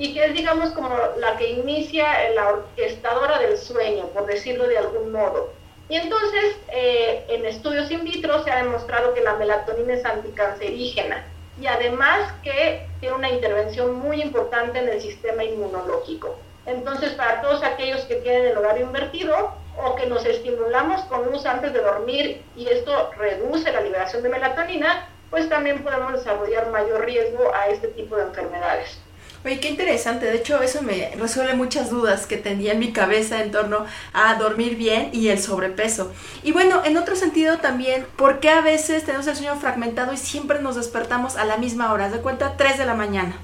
y 0.00 0.14
que 0.14 0.24
es, 0.24 0.32
digamos, 0.32 0.70
como 0.70 0.88
la 1.18 1.36
que 1.36 1.50
inicia 1.50 2.30
la 2.30 2.48
orquestadora 2.48 3.38
del 3.38 3.58
sueño, 3.58 4.06
por 4.14 4.24
decirlo 4.24 4.66
de 4.66 4.78
algún 4.78 5.12
modo. 5.12 5.52
Y 5.90 5.96
entonces, 5.96 6.56
eh, 6.72 7.26
en 7.28 7.44
estudios 7.44 7.90
in 7.90 8.02
vitro 8.02 8.42
se 8.42 8.50
ha 8.50 8.64
demostrado 8.64 9.12
que 9.12 9.20
la 9.20 9.34
melatonina 9.34 9.92
es 9.92 10.04
anticancerígena 10.06 11.26
y 11.60 11.66
además 11.66 12.32
que 12.42 12.86
tiene 13.00 13.14
una 13.14 13.28
intervención 13.28 13.94
muy 13.94 14.22
importante 14.22 14.78
en 14.78 14.88
el 14.88 15.02
sistema 15.02 15.44
inmunológico. 15.44 16.34
Entonces, 16.64 17.10
para 17.10 17.42
todos 17.42 17.62
aquellos 17.62 18.00
que 18.04 18.16
tienen 18.16 18.46
el 18.46 18.56
horario 18.56 18.86
invertido 18.86 19.52
o 19.84 19.96
que 19.96 20.06
nos 20.06 20.24
estimulamos 20.24 21.02
con 21.02 21.26
luz 21.30 21.44
antes 21.44 21.74
de 21.74 21.80
dormir 21.82 22.42
y 22.56 22.68
esto 22.68 23.10
reduce 23.18 23.70
la 23.70 23.82
liberación 23.82 24.22
de 24.22 24.30
melatonina, 24.30 25.10
pues 25.28 25.46
también 25.50 25.84
podemos 25.84 26.14
desarrollar 26.14 26.70
mayor 26.70 27.04
riesgo 27.04 27.54
a 27.54 27.66
este 27.66 27.88
tipo 27.88 28.16
de 28.16 28.22
enfermedades. 28.22 28.98
Oye, 29.42 29.58
qué 29.58 29.68
interesante. 29.68 30.26
De 30.26 30.36
hecho, 30.36 30.60
eso 30.62 30.82
me 30.82 31.12
resuelve 31.16 31.54
muchas 31.54 31.88
dudas 31.88 32.26
que 32.26 32.36
tenía 32.36 32.72
en 32.72 32.78
mi 32.78 32.92
cabeza 32.92 33.42
en 33.42 33.50
torno 33.50 33.86
a 34.12 34.34
dormir 34.34 34.76
bien 34.76 35.10
y 35.14 35.28
el 35.28 35.40
sobrepeso. 35.40 36.12
Y 36.42 36.52
bueno, 36.52 36.82
en 36.84 36.98
otro 36.98 37.16
sentido 37.16 37.56
también, 37.58 38.06
¿por 38.16 38.40
qué 38.40 38.50
a 38.50 38.60
veces 38.60 39.06
tenemos 39.06 39.26
el 39.26 39.36
sueño 39.36 39.56
fragmentado 39.56 40.12
y 40.12 40.18
siempre 40.18 40.60
nos 40.60 40.76
despertamos 40.76 41.36
a 41.36 41.44
la 41.44 41.56
misma 41.56 41.92
hora? 41.92 42.10
De 42.10 42.20
cuenta, 42.20 42.56
3 42.58 42.76
de 42.76 42.84
la 42.84 42.94
mañana. 42.94 43.38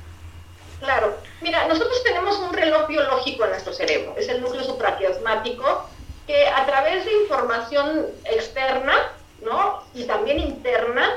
Claro. 0.81 1.17
Mira, 1.41 1.67
nosotros 1.67 2.03
tenemos 2.05 2.39
un 2.41 2.53
reloj 2.53 2.87
biológico 2.89 3.45
en 3.45 3.51
nuestro 3.51 3.73
cerebro. 3.73 4.15
Es 4.19 4.29
el 4.29 4.43
núcleo 4.43 4.65
supraquiasmático 4.65 5.89
que 6.27 6.47
a 6.49 6.67
través 6.67 7.07
de 7.07 7.13
información 7.23 8.07
externa, 8.25 8.95
¿no? 9.43 9.83
Y 9.95 10.05
también 10.05 10.41
interna, 10.41 11.09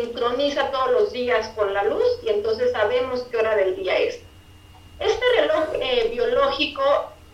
sincroniza 0.00 0.70
todos 0.70 0.90
los 0.92 1.12
días 1.12 1.48
con 1.56 1.72
la 1.74 1.84
luz 1.84 2.04
y 2.22 2.28
entonces 2.28 2.72
sabemos 2.72 3.26
qué 3.30 3.36
hora 3.36 3.56
del 3.56 3.76
día 3.76 3.96
es. 3.98 4.20
Este 4.98 5.24
reloj 5.40 5.64
eh, 5.80 6.08
biológico 6.12 6.82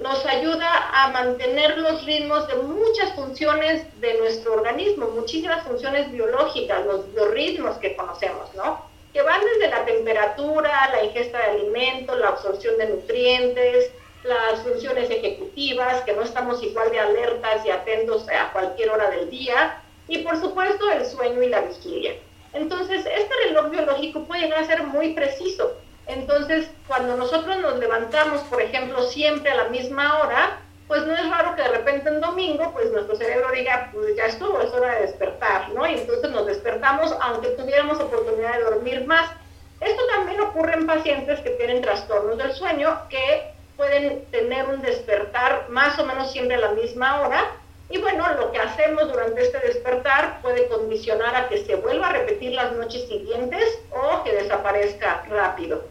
nos 0.01 0.25
ayuda 0.27 0.91
a 0.93 1.09
mantener 1.09 1.79
los 1.79 2.05
ritmos 2.05 2.47
de 2.49 2.55
muchas 2.57 3.15
funciones 3.15 4.01
de 4.01 4.15
nuestro 4.19 4.55
organismo, 4.55 5.09
muchísimas 5.09 5.65
funciones 5.65 6.11
biológicas, 6.13 6.85
los 6.85 7.13
biorritmos 7.13 7.79
que 7.79 7.97
conocemos, 7.97 8.55
¿no? 8.55 8.85
Que 9.13 9.23
van 9.23 9.41
desde 9.43 9.71
la 9.71 9.85
temperatura, 9.87 10.91
la 10.93 11.05
ingesta 11.05 11.39
de 11.39 11.45
alimentos, 11.45 12.19
la 12.19 12.29
absorción 12.29 12.77
de 12.77 12.91
nutrientes, 12.91 13.91
las 14.25 14.61
funciones 14.63 15.09
ejecutivas, 15.09 16.03
que 16.03 16.13
no 16.13 16.23
estamos 16.23 16.63
igual 16.63 16.91
de 16.91 17.01
alertas 17.01 17.65
y 17.65 17.71
atentos 17.71 18.29
a 18.29 18.53
cualquier 18.53 18.91
hora 18.91 19.09
del 19.11 19.31
día, 19.31 19.83
y 20.09 20.19
por 20.19 20.39
supuesto 20.39 20.91
el 20.91 21.07
sueño 21.07 21.43
y 21.43 21.49
la 21.49 21.63
vigilia. 21.63 22.17
Entonces, 22.57 23.05
este 23.07 23.35
reloj 23.47 23.71
biológico 23.71 24.25
puede 24.25 24.43
llegar 24.43 24.63
a 24.63 24.67
ser 24.67 24.83
muy 24.83 25.13
preciso. 25.13 25.77
Entonces, 26.07 26.69
cuando 26.87 27.17
nosotros 27.17 27.59
nos 27.59 27.79
levantamos, 27.79 28.41
por 28.43 28.63
ejemplo, 28.63 29.03
siempre 29.03 29.51
a 29.51 29.57
la 29.57 29.69
misma 29.69 30.21
hora, 30.21 30.61
pues 30.89 31.05
no 31.05 31.15
es 31.15 31.29
raro 31.29 31.55
que 31.57 31.63
de 31.63 31.69
repente 31.69 32.09
en 32.09 32.21
domingo, 32.21 32.73
pues 32.73 32.91
nuestro 32.93 33.17
cerebro 33.17 33.51
diga, 33.53 33.91
pues 33.93 34.15
ya 34.17 34.27
estuvo, 34.27 34.61
es 34.61 34.73
hora 34.73 34.95
de 34.95 35.03
despertar, 35.03 35.71
¿no? 35.71 35.87
Y 35.87 35.95
entonces 35.95 36.31
nos 36.31 36.47
despertamos 36.47 37.15
aunque 37.21 37.49
tuviéramos 37.49 38.01
oportunidad 38.01 38.55
de 38.55 38.65
dormir 38.65 39.05
más. 39.05 39.29
Esto 39.81 40.03
también 40.15 40.41
ocurre 40.41 40.75
en 40.75 40.87
pacientes 40.87 41.41
que 41.41 41.51
tienen 41.51 41.83
trastornos 41.83 42.39
del 42.39 42.53
sueño, 42.53 43.01
que 43.11 43.53
pueden 43.77 44.25
tener 44.27 44.67
un 44.67 44.81
despertar 44.81 45.69
más 45.69 45.99
o 45.99 46.07
menos 46.07 46.33
siempre 46.33 46.57
a 46.57 46.61
la 46.61 46.71
misma 46.71 47.21
hora, 47.21 47.45
y 47.89 47.99
bueno, 47.99 48.25
lo 48.35 48.51
que 48.51 48.59
hacemos 48.59 49.09
durante 49.09 49.43
este 49.43 49.59
despertar 49.61 50.41
puede 50.43 50.67
condicionar 50.69 51.37
a 51.37 51.49
que 51.49 51.65
se 51.65 51.77
vuelva 51.77 52.09
a 52.09 52.13
repetir 52.13 52.53
las 52.53 52.73
noches 52.73 53.09
siguientes 53.09 53.79
o 53.91 54.25
que 54.25 54.33
desaparezca 54.33 55.25
rápido. 55.31 55.85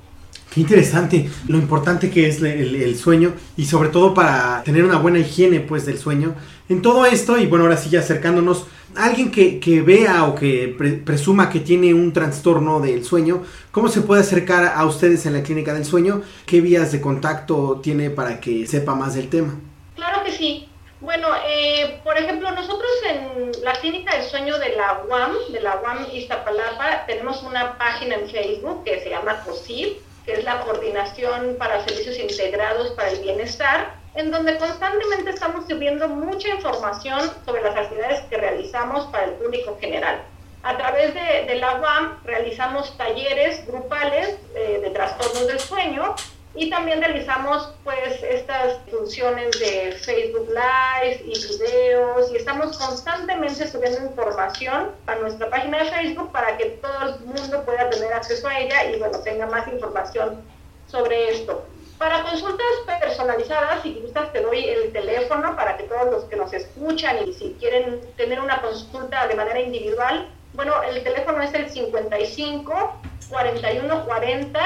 Qué 0.53 0.61
interesante, 0.61 1.29
lo 1.47 1.57
importante 1.57 2.09
que 2.09 2.27
es 2.27 2.41
el, 2.41 2.95
sueño 2.97 3.33
y 3.57 3.65
sobre 3.65 3.89
todo 3.89 4.13
para 4.13 4.61
tener 4.63 4.83
una 4.85 4.97
buena 4.97 5.19
higiene 5.19 5.59
pues 5.59 5.85
del 5.85 5.97
sueño. 5.97 6.33
En 6.69 6.81
todo 6.81 7.05
esto, 7.05 7.37
y 7.37 7.45
bueno, 7.45 7.65
ahora 7.65 7.77
sí 7.77 7.89
ya 7.89 7.99
acercándonos, 7.99 8.65
alguien 8.95 9.31
que, 9.31 9.59
que 9.59 9.81
vea 9.81 10.25
o 10.25 10.35
que 10.35 10.73
presuma 11.03 11.49
que 11.49 11.59
tiene 11.59 11.93
un 11.93 12.13
trastorno 12.13 12.79
del 12.79 13.03
sueño, 13.03 13.43
¿cómo 13.71 13.89
se 13.89 14.01
puede 14.01 14.21
acercar 14.21 14.73
a 14.75 14.85
ustedes 14.85 15.25
en 15.25 15.33
la 15.33 15.43
clínica 15.43 15.73
del 15.73 15.83
sueño? 15.83 16.21
¿Qué 16.45 16.61
vías 16.61 16.91
de 16.91 17.01
contacto 17.01 17.81
tiene 17.83 18.09
para 18.09 18.39
que 18.39 18.65
sepa 18.65 18.95
más 18.95 19.15
del 19.15 19.27
tema? 19.27 19.55
Claro 19.95 20.23
que 20.23 20.31
sí. 20.31 20.69
Bueno, 21.05 21.27
eh, 21.45 21.99
por 22.03 22.17
ejemplo, 22.17 22.49
nosotros 22.49 22.89
en 23.07 23.51
la 23.63 23.73
Clínica 23.73 24.15
del 24.15 24.23
Sueño 24.23 24.57
de 24.57 24.69
la 24.69 25.03
UAM, 25.07 25.35
de 25.49 25.61
la 25.61 25.79
UAM 25.79 26.07
Iztapalapa, 26.11 27.05
tenemos 27.05 27.43
una 27.43 27.77
página 27.77 28.15
en 28.15 28.27
Facebook 28.27 28.83
que 28.83 29.01
se 29.01 29.11
llama 29.11 29.43
COSIB, 29.45 30.01
que 30.25 30.33
es 30.33 30.43
la 30.43 30.61
Coordinación 30.61 31.57
para 31.59 31.85
Servicios 31.85 32.17
Integrados 32.17 32.89
para 32.93 33.11
el 33.11 33.19
Bienestar, 33.19 33.93
en 34.15 34.31
donde 34.31 34.57
constantemente 34.57 35.29
estamos 35.29 35.67
subiendo 35.67 36.07
mucha 36.07 36.49
información 36.49 37.21
sobre 37.45 37.61
las 37.61 37.75
actividades 37.77 38.21
que 38.21 38.37
realizamos 38.37 39.05
para 39.11 39.25
el 39.25 39.31
público 39.33 39.77
general. 39.79 40.23
A 40.63 40.75
través 40.75 41.13
de, 41.13 41.55
la 41.59 41.75
UAM 41.75 42.23
realizamos 42.23 42.97
talleres 42.97 43.67
grupales 43.67 44.39
eh, 44.55 44.79
de 44.81 44.89
trastornos 44.89 45.45
del 45.45 45.59
sueño 45.59 46.15
y 46.55 46.69
también 46.69 47.01
realizamos 47.01 47.73
pues 47.83 48.23
estas 48.23 48.79
funciones 48.89 49.59
de 49.59 49.91
Facebook 50.03 50.47
Live 50.47 51.21
y 51.25 51.33
videos 51.33 52.31
y 52.31 52.37
estamos 52.37 52.77
constantemente 52.77 53.67
subiendo 53.67 54.01
información 54.03 54.91
a 55.07 55.15
nuestra 55.15 55.49
página 55.49 55.79
de 55.79 55.91
Facebook 55.91 56.31
para 56.31 56.57
que 56.57 56.65
todo 56.81 57.09
el 57.09 57.19
mundo 57.25 57.63
pueda 57.65 57.89
tener 57.89 58.13
acceso 58.13 58.47
a 58.47 58.57
ella 58.57 58.85
y 58.85 58.99
bueno, 58.99 59.19
tenga 59.19 59.47
más 59.47 59.67
información 59.67 60.41
sobre 60.87 61.31
esto. 61.31 61.65
Para 61.97 62.23
consultas 62.23 62.67
personalizadas, 62.99 63.81
si 63.83 63.93
gustas 63.95 64.31
te 64.31 64.41
doy 64.41 64.65
el 64.65 64.93
teléfono 64.93 65.55
para 65.55 65.77
que 65.77 65.83
todos 65.83 66.11
los 66.11 66.23
que 66.25 66.35
nos 66.37 66.53
escuchan 66.53 67.17
y 67.27 67.33
si 67.33 67.55
quieren 67.59 68.01
tener 68.15 68.39
una 68.39 68.61
consulta 68.61 69.27
de 69.27 69.35
manera 69.35 69.59
individual, 69.59 70.29
bueno, 70.53 70.73
el 70.83 71.03
teléfono 71.03 71.41
es 71.41 71.53
el 71.53 71.69
55 71.69 73.01
41 73.29 74.05
40 74.05 74.59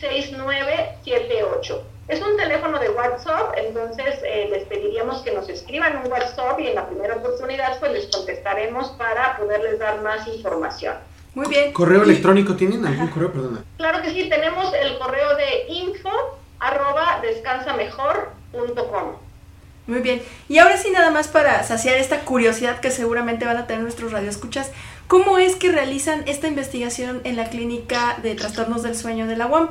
6978. 0.00 1.82
Es 2.08 2.20
un 2.20 2.36
teléfono 2.36 2.78
de 2.78 2.90
WhatsApp, 2.90 3.54
entonces 3.56 4.18
eh, 4.24 4.48
les 4.50 4.64
pediríamos 4.64 5.22
que 5.22 5.32
nos 5.32 5.48
escriban 5.48 5.96
un 6.04 6.10
WhatsApp 6.10 6.58
y 6.60 6.66
en 6.68 6.74
la 6.74 6.86
primera 6.88 7.16
oportunidad 7.16 7.78
pues 7.78 7.92
les 7.92 8.06
contestaremos 8.06 8.88
para 8.98 9.36
poderles 9.36 9.78
dar 9.78 10.02
más 10.02 10.26
información. 10.26 10.96
Muy 11.34 11.48
bien. 11.48 11.72
¿Correo 11.72 12.02
electrónico 12.02 12.54
tienen? 12.56 12.84
¿Algún 12.84 13.08
correo? 13.08 13.32
Perdona. 13.32 13.64
Claro 13.78 14.02
que 14.02 14.10
sí, 14.10 14.28
tenemos 14.28 14.74
el 14.74 14.98
correo 14.98 15.36
de 15.36 15.66
info 15.68 16.10
arroba 16.58 17.20
descansamejor.com. 17.22 19.16
Muy 19.86 20.00
bien. 20.00 20.22
Y 20.48 20.58
ahora 20.58 20.76
sí, 20.76 20.90
nada 20.90 21.10
más 21.10 21.28
para 21.28 21.62
saciar 21.64 21.96
esta 21.96 22.20
curiosidad 22.20 22.80
que 22.80 22.90
seguramente 22.90 23.44
van 23.46 23.56
a 23.56 23.66
tener 23.66 23.82
nuestros 23.82 24.12
radioescuchas, 24.12 24.70
¿cómo 25.12 25.36
es 25.36 25.56
que 25.56 25.70
realizan 25.70 26.24
esta 26.26 26.48
investigación 26.48 27.20
en 27.24 27.36
la 27.36 27.50
clínica 27.50 28.16
de 28.22 28.34
trastornos 28.34 28.82
del 28.82 28.96
sueño 28.96 29.26
de 29.26 29.36
la 29.36 29.46
UAM? 29.46 29.68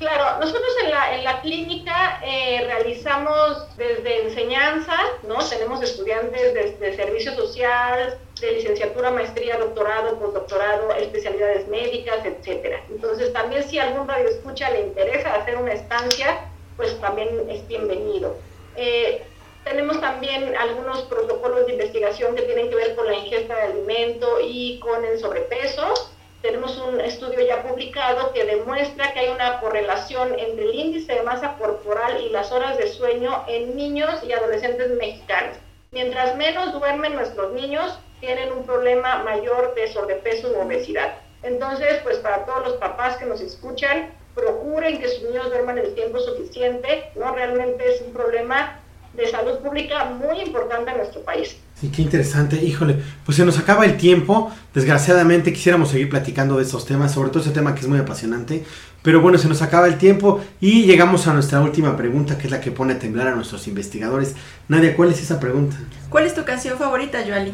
Claro, 0.00 0.40
nosotros 0.40 0.72
en 0.82 0.90
la, 0.90 1.14
en 1.14 1.22
la 1.22 1.40
clínica 1.40 2.20
eh, 2.24 2.64
realizamos 2.66 3.76
desde 3.76 4.26
enseñanza, 4.26 4.96
¿no? 5.22 5.38
Tenemos 5.38 5.80
estudiantes 5.84 6.80
de, 6.80 6.96
servicio 6.96 7.32
social, 7.36 8.18
de 8.40 8.52
licenciatura, 8.54 9.12
maestría, 9.12 9.56
doctorado, 9.56 10.18
postdoctorado, 10.18 10.92
especialidades 10.96 11.68
médicas, 11.68 12.18
etcétera. 12.24 12.82
Entonces, 12.90 13.32
también 13.32 13.62
si 13.62 13.78
algún 13.78 14.08
radio 14.08 14.30
escucha 14.30 14.68
le 14.70 14.80
interesa 14.80 15.36
hacer 15.36 15.58
una 15.58 15.74
estancia, 15.74 16.40
pues 16.76 17.00
también 17.00 17.28
es 17.48 17.64
bienvenido. 17.68 18.36
Eh, 18.74 19.22
tenemos 19.64 20.00
también 20.00 20.56
algunos 20.56 21.02
protocolos 21.02 21.66
de 21.66 21.72
investigación 21.72 22.34
que 22.34 22.42
tienen 22.42 22.68
que 22.68 22.76
ver 22.76 22.94
con 22.96 23.06
la 23.06 23.14
ingesta 23.14 23.54
de 23.54 23.62
alimento 23.62 24.38
y 24.42 24.78
con 24.80 25.04
el 25.04 25.18
sobrepeso. 25.18 25.94
Tenemos 26.42 26.76
un 26.78 27.00
estudio 27.00 27.40
ya 27.46 27.62
publicado 27.62 28.32
que 28.32 28.44
demuestra 28.44 29.12
que 29.12 29.20
hay 29.20 29.28
una 29.28 29.60
correlación 29.60 30.36
entre 30.38 30.64
el 30.64 30.74
índice 30.74 31.14
de 31.14 31.22
masa 31.22 31.56
corporal 31.56 32.20
y 32.20 32.30
las 32.30 32.50
horas 32.50 32.76
de 32.76 32.88
sueño 32.88 33.44
en 33.46 33.76
niños 33.76 34.22
y 34.24 34.32
adolescentes 34.32 34.90
mexicanos. 34.90 35.56
Mientras 35.92 36.36
menos 36.36 36.72
duermen 36.72 37.14
nuestros 37.14 37.52
niños, 37.52 37.96
tienen 38.18 38.52
un 38.52 38.66
problema 38.66 39.22
mayor 39.22 39.74
de 39.74 39.92
sobrepeso 39.92 40.50
u 40.50 40.60
obesidad. 40.60 41.14
Entonces, 41.44 42.00
pues 42.02 42.18
para 42.18 42.44
todos 42.44 42.66
los 42.66 42.72
papás 42.74 43.16
que 43.16 43.26
nos 43.26 43.40
escuchan, 43.40 44.10
procuren 44.34 45.00
que 45.00 45.08
sus 45.08 45.22
niños 45.24 45.46
duerman 45.46 45.78
el 45.78 45.94
tiempo 45.94 46.18
suficiente, 46.18 47.10
¿no? 47.14 47.34
Realmente 47.34 47.94
es 47.94 48.00
un 48.00 48.12
problema 48.12 48.81
de 49.14 49.30
salud 49.30 49.58
pública 49.58 50.04
muy 50.06 50.40
importante 50.40 50.90
en 50.90 50.96
nuestro 50.98 51.22
país. 51.22 51.56
Sí, 51.80 51.90
qué 51.90 52.02
interesante. 52.02 52.62
Híjole, 52.62 52.96
pues 53.24 53.36
se 53.36 53.44
nos 53.44 53.58
acaba 53.58 53.84
el 53.84 53.96
tiempo. 53.96 54.52
Desgraciadamente 54.72 55.52
quisiéramos 55.52 55.90
seguir 55.90 56.08
platicando 56.08 56.56
de 56.56 56.62
estos 56.62 56.86
temas, 56.86 57.12
sobre 57.12 57.30
todo 57.30 57.40
ese 57.40 57.50
tema 57.50 57.74
que 57.74 57.80
es 57.80 57.88
muy 57.88 57.98
apasionante. 57.98 58.64
Pero 59.02 59.20
bueno, 59.20 59.36
se 59.36 59.48
nos 59.48 59.62
acaba 59.62 59.88
el 59.88 59.98
tiempo 59.98 60.40
y 60.60 60.84
llegamos 60.84 61.26
a 61.26 61.34
nuestra 61.34 61.60
última 61.60 61.96
pregunta, 61.96 62.38
que 62.38 62.46
es 62.46 62.52
la 62.52 62.60
que 62.60 62.70
pone 62.70 62.94
a 62.94 62.98
temblar 62.98 63.26
a 63.26 63.34
nuestros 63.34 63.66
investigadores. 63.66 64.36
Nadia, 64.68 64.94
¿cuál 64.94 65.10
es 65.10 65.20
esa 65.20 65.40
pregunta? 65.40 65.76
¿Cuál 66.08 66.26
es 66.26 66.34
tu 66.34 66.44
canción 66.44 66.78
favorita, 66.78 67.18
Joali? 67.26 67.52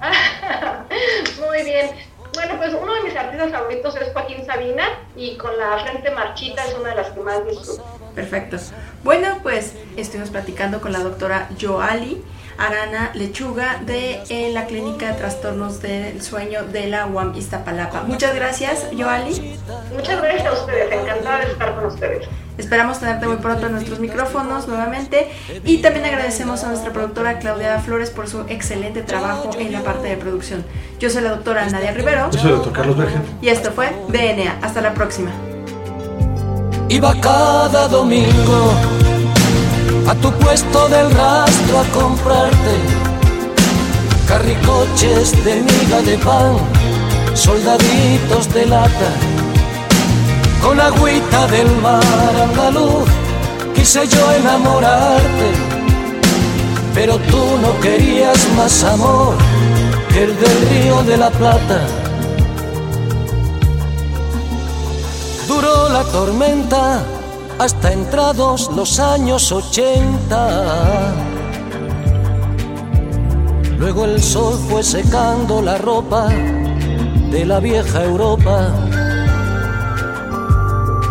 muy 1.46 1.64
bien. 1.64 1.90
Bueno, 2.34 2.56
pues 2.56 2.74
uno 2.74 2.94
de 2.94 3.02
mis 3.02 3.16
artistas 3.16 3.50
favoritos 3.50 3.96
es 3.96 4.12
Joaquín 4.12 4.44
Sabina 4.46 4.84
y 5.16 5.36
con 5.36 5.56
la 5.58 5.78
frente 5.78 6.10
marchita 6.10 6.64
es 6.64 6.74
una 6.74 6.90
de 6.90 6.94
las 6.96 7.10
que 7.10 7.20
más 7.20 7.44
disfruto. 7.46 7.84
Perfecto. 8.14 8.56
Bueno, 9.04 9.38
pues 9.42 9.74
estuvimos 9.96 10.30
platicando 10.30 10.80
con 10.80 10.92
la 10.92 11.00
doctora 11.00 11.48
Joali 11.60 12.22
Arana 12.58 13.12
Lechuga 13.14 13.80
de 13.86 14.20
la 14.52 14.66
Clínica 14.66 15.12
de 15.12 15.14
Trastornos 15.14 15.80
del 15.80 16.20
Sueño 16.22 16.64
de 16.64 16.88
la 16.88 17.06
UAM 17.06 17.36
Iztapalapa. 17.36 18.02
Muchas 18.02 18.34
gracias, 18.34 18.88
Joali. 18.96 19.58
Muchas 19.92 20.20
gracias 20.20 20.46
a 20.46 20.52
ustedes, 20.52 20.92
encantada 20.92 21.44
de 21.44 21.52
estar 21.52 21.74
con 21.76 21.86
ustedes. 21.86 22.28
Esperamos 22.58 22.98
tenerte 22.98 23.26
muy 23.26 23.36
pronto 23.36 23.66
en 23.66 23.72
nuestros 23.72 24.00
micrófonos 24.00 24.68
nuevamente 24.68 25.30
y 25.64 25.78
también 25.78 26.04
agradecemos 26.04 26.64
a 26.64 26.68
nuestra 26.68 26.92
productora 26.92 27.38
Claudia 27.38 27.78
Flores 27.78 28.10
por 28.10 28.28
su 28.28 28.40
excelente 28.48 29.02
trabajo 29.02 29.50
en 29.58 29.72
la 29.72 29.82
parte 29.82 30.08
de 30.08 30.16
producción. 30.16 30.64
Yo 30.98 31.08
soy 31.08 31.22
la 31.22 31.30
doctora 31.30 31.66
Nadia 31.68 31.92
Rivero. 31.92 32.30
Yo 32.30 32.38
soy 32.38 32.50
el 32.50 32.56
doctor 32.56 32.72
Carlos 32.72 32.96
Bergen. 32.96 33.22
Y 33.40 33.48
esto 33.48 33.70
fue 33.72 33.92
DNA. 34.08 34.58
Hasta 34.60 34.80
la 34.80 34.92
próxima. 34.92 35.30
Iba 36.88 37.14
cada 37.20 37.86
domingo 37.88 38.72
a 40.08 40.14
tu 40.14 40.32
puesto 40.32 40.88
del 40.88 41.10
rastro 41.12 41.80
a 41.80 41.84
comprarte 41.92 43.08
carricoches 44.26 45.32
de 45.44 45.56
miga 45.56 46.02
de 46.02 46.18
pan, 46.18 46.56
soldaditos 47.34 48.52
de 48.52 48.66
lata, 48.66 49.10
con 50.62 50.80
agüita 50.80 51.46
del 51.48 51.70
mar 51.80 52.02
andaluz. 52.42 53.08
Quise 53.74 54.06
yo 54.06 54.32
enamorarte, 54.32 55.50
pero 56.94 57.16
tú 57.30 57.42
no 57.62 57.80
querías 57.80 58.38
más 58.56 58.84
amor 58.84 59.34
que 60.12 60.24
el 60.24 60.38
del 60.38 60.68
río 60.70 61.02
de 61.04 61.16
la 61.16 61.30
Plata. 61.30 61.80
Duró 65.46 65.88
la 65.88 66.04
tormenta 66.04 67.02
hasta 67.58 67.92
entrados 67.92 68.70
los 68.74 68.98
años 68.98 69.50
ochenta. 69.52 71.14
Luego 73.78 74.04
el 74.04 74.20
sol 74.22 74.58
fue 74.68 74.82
secando 74.82 75.62
la 75.62 75.78
ropa 75.78 76.28
de 77.30 77.46
la 77.46 77.60
vieja 77.60 78.02
Europa. 78.02 78.72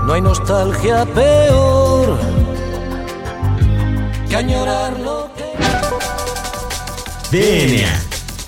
No 0.08 0.14
hay 0.14 0.22
nostalgia 0.22 1.06
peor 1.06 2.18
que 4.30 4.36
añorar 4.38 4.98
lo 5.02 5.30
que... 5.36 5.44
DNA. 7.38 8.04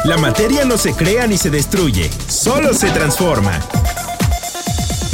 La 0.06 0.16
materia 0.16 0.64
no 0.64 0.78
se 0.78 0.94
crea 0.94 1.28
ni 1.28 1.38
se 1.38 1.50
destruye, 1.50 2.10
solo 2.30 2.74
se 2.74 2.90
transforma. 2.92 3.60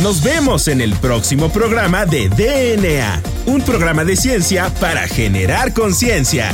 Nos 0.04 0.22
vemos 0.22 0.68
en 0.68 0.82
el 0.82 0.94
próximo 0.94 1.50
programa 1.50 2.06
de 2.06 2.30
DNA, 2.30 3.24
un 3.48 3.64
programa 3.64 4.06
de 4.06 4.16
ciencia 4.16 4.72
para 4.80 5.08
generar 5.08 5.74
conciencia. 5.74 6.52